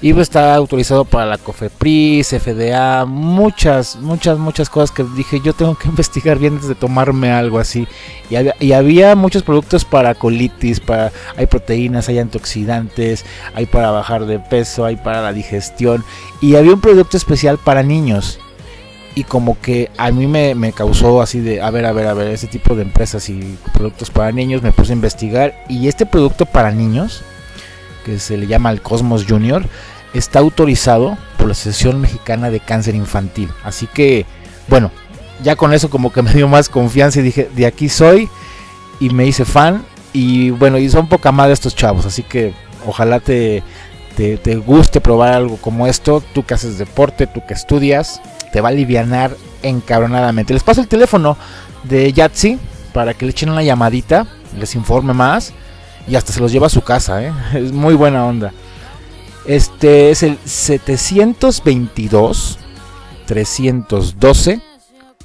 Y 0.00 0.12
pues 0.12 0.28
está 0.28 0.54
autorizado 0.54 1.04
para 1.04 1.26
la 1.26 1.38
COFEPRIS, 1.38 2.28
FDA, 2.28 3.04
muchas, 3.04 3.96
muchas, 3.96 4.38
muchas 4.38 4.70
cosas 4.70 4.92
que 4.92 5.02
dije 5.16 5.40
yo 5.42 5.54
tengo 5.54 5.74
que 5.74 5.88
investigar 5.88 6.38
bien 6.38 6.54
antes 6.54 6.68
de 6.68 6.76
tomarme 6.76 7.32
algo 7.32 7.58
así. 7.58 7.88
Y 8.30 8.36
había, 8.36 8.54
y 8.60 8.72
había 8.72 9.16
muchos 9.16 9.42
productos 9.42 9.84
para 9.84 10.14
colitis, 10.14 10.78
para, 10.78 11.10
hay 11.36 11.46
proteínas, 11.46 12.08
hay 12.08 12.20
antioxidantes, 12.20 13.24
hay 13.54 13.66
para 13.66 13.90
bajar 13.90 14.26
de 14.26 14.38
peso, 14.38 14.84
hay 14.84 14.96
para 14.96 15.20
la 15.20 15.32
digestión. 15.32 16.04
Y 16.40 16.54
había 16.54 16.74
un 16.74 16.80
producto 16.80 17.16
especial 17.16 17.58
para 17.58 17.82
niños. 17.82 18.38
Y 19.16 19.24
como 19.24 19.60
que 19.60 19.90
a 19.96 20.12
mí 20.12 20.28
me, 20.28 20.54
me 20.54 20.72
causó 20.72 21.20
así 21.20 21.40
de, 21.40 21.60
a 21.60 21.70
ver, 21.70 21.86
a 21.86 21.92
ver, 21.92 22.06
a 22.06 22.14
ver, 22.14 22.28
ese 22.28 22.46
tipo 22.46 22.76
de 22.76 22.82
empresas 22.82 23.28
y 23.28 23.58
productos 23.72 24.10
para 24.10 24.30
niños, 24.30 24.62
me 24.62 24.70
puse 24.70 24.92
a 24.92 24.94
investigar. 24.94 25.56
Y 25.68 25.88
este 25.88 26.06
producto 26.06 26.46
para 26.46 26.70
niños, 26.70 27.24
que 28.08 28.18
se 28.18 28.38
le 28.38 28.46
llama 28.46 28.70
el 28.70 28.80
Cosmos 28.80 29.26
Junior, 29.28 29.64
está 30.14 30.38
autorizado 30.38 31.18
por 31.36 31.46
la 31.46 31.52
Asociación 31.52 32.00
Mexicana 32.00 32.50
de 32.50 32.60
Cáncer 32.60 32.94
Infantil. 32.94 33.50
Así 33.64 33.86
que, 33.86 34.24
bueno, 34.68 34.90
ya 35.42 35.56
con 35.56 35.74
eso 35.74 35.90
como 35.90 36.12
que 36.12 36.22
me 36.22 36.32
dio 36.32 36.48
más 36.48 36.68
confianza 36.68 37.20
y 37.20 37.22
dije, 37.22 37.50
de 37.54 37.66
aquí 37.66 37.88
soy 37.88 38.28
y 38.98 39.10
me 39.10 39.26
hice 39.26 39.44
fan. 39.44 39.84
Y 40.12 40.50
bueno, 40.50 40.78
y 40.78 40.88
son 40.88 41.08
poca 41.08 41.32
madre 41.32 41.52
estos 41.52 41.76
chavos, 41.76 42.06
así 42.06 42.22
que 42.22 42.54
ojalá 42.86 43.20
te, 43.20 43.62
te, 44.16 44.38
te 44.38 44.56
guste 44.56 45.02
probar 45.02 45.34
algo 45.34 45.58
como 45.58 45.86
esto. 45.86 46.22
Tú 46.32 46.44
que 46.44 46.54
haces 46.54 46.78
deporte, 46.78 47.26
tú 47.26 47.42
que 47.46 47.52
estudias, 47.52 48.22
te 48.52 48.62
va 48.62 48.70
a 48.70 48.72
alivianar 48.72 49.36
encabronadamente. 49.62 50.54
Les 50.54 50.62
paso 50.62 50.80
el 50.80 50.88
teléfono 50.88 51.36
de 51.84 52.10
Yatsi 52.10 52.58
para 52.94 53.12
que 53.12 53.26
le 53.26 53.32
echen 53.32 53.50
una 53.50 53.62
llamadita, 53.62 54.26
les 54.58 54.74
informe 54.74 55.12
más 55.12 55.52
y 56.08 56.16
hasta 56.16 56.32
se 56.32 56.40
los 56.40 56.50
lleva 56.50 56.66
a 56.66 56.70
su 56.70 56.82
casa, 56.82 57.22
¿eh? 57.22 57.32
Es 57.54 57.72
muy 57.72 57.94
buena 57.94 58.26
onda. 58.26 58.52
Este 59.46 60.10
es 60.10 60.22
el 60.22 60.38
722 60.44 62.58
312 63.26 64.60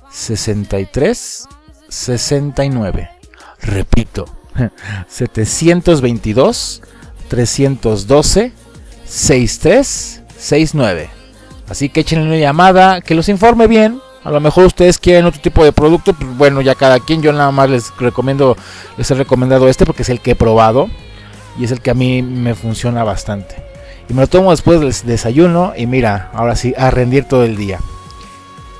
63 0.10 1.48
69. 1.89 3.10
Repito, 3.62 4.26
722 5.08 6.82
312 7.28 8.52
63 9.06 10.22
69. 10.38 11.10
Así 11.69 11.89
que 11.89 12.02
échenle 12.02 12.28
una 12.28 12.38
llamada, 12.38 13.02
que 13.02 13.15
los 13.15 13.30
informe 13.30 13.67
bien. 13.67 14.00
A 14.24 14.32
lo 14.32 14.40
mejor 14.40 14.66
ustedes 14.66 15.00
quieren 15.00 15.26
otro 15.26 15.42
tipo 15.42 15.64
de 15.64 15.74
producto, 15.74 16.14
pues 16.14 16.38
bueno, 16.38 16.62
ya 16.62 16.76
cada 16.76 17.00
quien. 17.00 17.22
Yo 17.22 17.34
nada 17.34 17.52
más 17.52 17.70
les 17.70 17.96
recomiendo, 17.98 18.56
les 18.98 19.10
he 19.12 19.16
recomendado 19.16 19.68
este 19.68 19.86
porque 19.86 20.04
es 20.04 20.10
el 20.10 20.22
que 20.22 20.32
he 20.32 20.36
probado 20.36 20.90
y 21.60 21.66
es 21.66 21.72
el 21.72 21.82
que 21.82 21.92
a 21.92 21.94
mí 21.94 22.22
me 22.22 22.56
funciona 22.56 23.04
bastante. 23.04 23.56
Y 24.10 24.14
me 24.14 24.22
lo 24.22 24.28
tomo 24.28 24.52
después 24.52 24.80
del 24.80 24.94
desayuno 25.08 25.74
y 25.76 25.88
mira, 25.88 26.30
ahora 26.34 26.56
sí, 26.56 26.74
a 26.78 26.90
rendir 26.92 27.26
todo 27.26 27.44
el 27.44 27.58
día. 27.58 27.80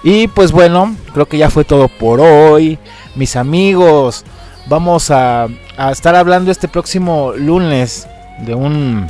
Y 0.04 0.28
pues 0.28 0.52
bueno, 0.52 0.96
creo 1.14 1.28
que 1.28 1.38
ya 1.38 1.50
fue 1.50 1.64
todo 1.64 1.88
por 1.88 2.20
hoy. 2.20 2.78
Mis 3.16 3.36
amigos, 3.36 4.26
vamos 4.68 5.12
a, 5.12 5.48
a 5.78 5.92
estar 5.92 6.16
hablando 6.16 6.52
este 6.52 6.68
próximo 6.68 7.34
lunes 7.36 8.08
de 8.40 8.56
un, 8.56 9.08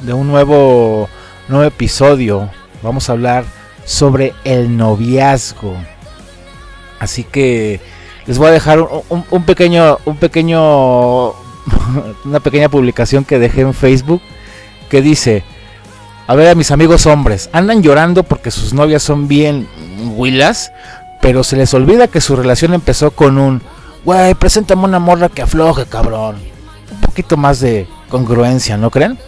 de 0.00 0.12
un 0.12 0.28
nuevo, 0.28 1.08
nuevo 1.48 1.64
episodio. 1.64 2.50
Vamos 2.82 3.08
a 3.08 3.12
hablar 3.12 3.44
sobre 3.84 4.34
el 4.44 4.76
noviazgo. 4.76 5.76
Así 6.98 7.24
que 7.24 7.80
les 8.26 8.38
voy 8.38 8.48
a 8.48 8.52
dejar 8.52 8.80
un, 8.80 9.44
pequeño, 9.44 9.98
un 10.04 10.16
pequeño, 10.16 11.30
una 12.24 12.40
pequeña 12.42 12.68
publicación 12.68 13.24
que 13.24 13.38
dejé 13.38 13.62
en 13.62 13.74
Facebook 13.74 14.22
que 14.88 15.02
dice, 15.02 15.44
a 16.26 16.34
ver 16.34 16.48
a 16.48 16.54
mis 16.54 16.70
amigos 16.70 17.06
hombres, 17.06 17.50
andan 17.52 17.82
llorando 17.82 18.22
porque 18.22 18.50
sus 18.50 18.72
novias 18.72 19.02
son 19.02 19.28
bien 19.28 19.68
huilas, 20.16 20.72
pero 21.20 21.44
se 21.44 21.56
les 21.56 21.74
olvida 21.74 22.08
que 22.08 22.20
su 22.20 22.36
relación 22.36 22.74
empezó 22.74 23.10
con 23.10 23.38
un, 23.38 23.62
güey, 24.04 24.34
preséntame 24.34 24.84
una 24.84 24.98
morra 24.98 25.28
que 25.28 25.42
afloje, 25.42 25.86
cabrón. 25.86 26.36
Un 26.90 27.00
poquito 27.00 27.36
más 27.36 27.60
de 27.60 27.86
congruencia, 28.08 28.76
¿no 28.76 28.90
creen? 28.90 29.18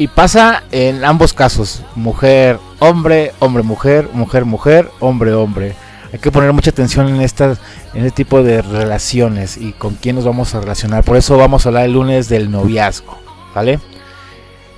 Y 0.00 0.08
pasa 0.08 0.62
en 0.70 1.04
ambos 1.04 1.34
casos, 1.34 1.82
mujer, 1.94 2.58
hombre, 2.78 3.34
hombre, 3.38 3.62
mujer, 3.62 4.08
mujer, 4.14 4.46
mujer, 4.46 4.90
hombre, 4.98 5.34
hombre. 5.34 5.74
Hay 6.10 6.18
que 6.18 6.32
poner 6.32 6.54
mucha 6.54 6.70
atención 6.70 7.06
en 7.08 7.20
estas, 7.20 7.58
en 7.92 8.06
este 8.06 8.24
tipo 8.24 8.42
de 8.42 8.62
relaciones 8.62 9.58
y 9.58 9.72
con 9.72 9.96
quién 9.96 10.16
nos 10.16 10.24
vamos 10.24 10.54
a 10.54 10.60
relacionar. 10.60 11.04
Por 11.04 11.18
eso 11.18 11.36
vamos 11.36 11.66
a 11.66 11.68
hablar 11.68 11.84
el 11.84 11.92
lunes 11.92 12.30
del 12.30 12.50
noviazgo, 12.50 13.18
¿vale? 13.54 13.78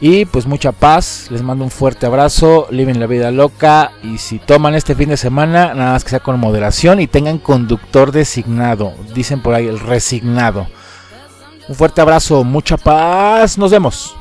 Y 0.01 0.25
pues 0.25 0.47
mucha 0.47 0.73
paz, 0.73 1.29
les 1.31 1.43
mando 1.43 1.63
un 1.63 1.71
fuerte 1.71 2.07
abrazo, 2.07 2.67
viven 2.73 2.99
la 2.99 3.07
vida 3.07 3.31
loca 3.31 3.93
y 4.03 4.19
si 4.19 4.41
toman 4.41 4.75
este 4.75 4.97
fin 4.97 5.11
de 5.11 5.17
semana, 5.17 5.73
nada 5.73 5.93
más 5.93 6.03
que 6.03 6.11
sea 6.11 6.19
con 6.19 6.41
moderación 6.41 6.99
y 6.99 7.07
tengan 7.07 7.39
conductor 7.39 8.11
designado, 8.11 8.93
dicen 9.15 9.41
por 9.41 9.55
ahí 9.55 9.69
el 9.69 9.79
resignado. 9.79 10.67
Un 11.69 11.77
fuerte 11.77 12.01
abrazo, 12.01 12.43
mucha 12.43 12.77
paz, 12.77 13.57
nos 13.57 13.71
vemos. 13.71 14.17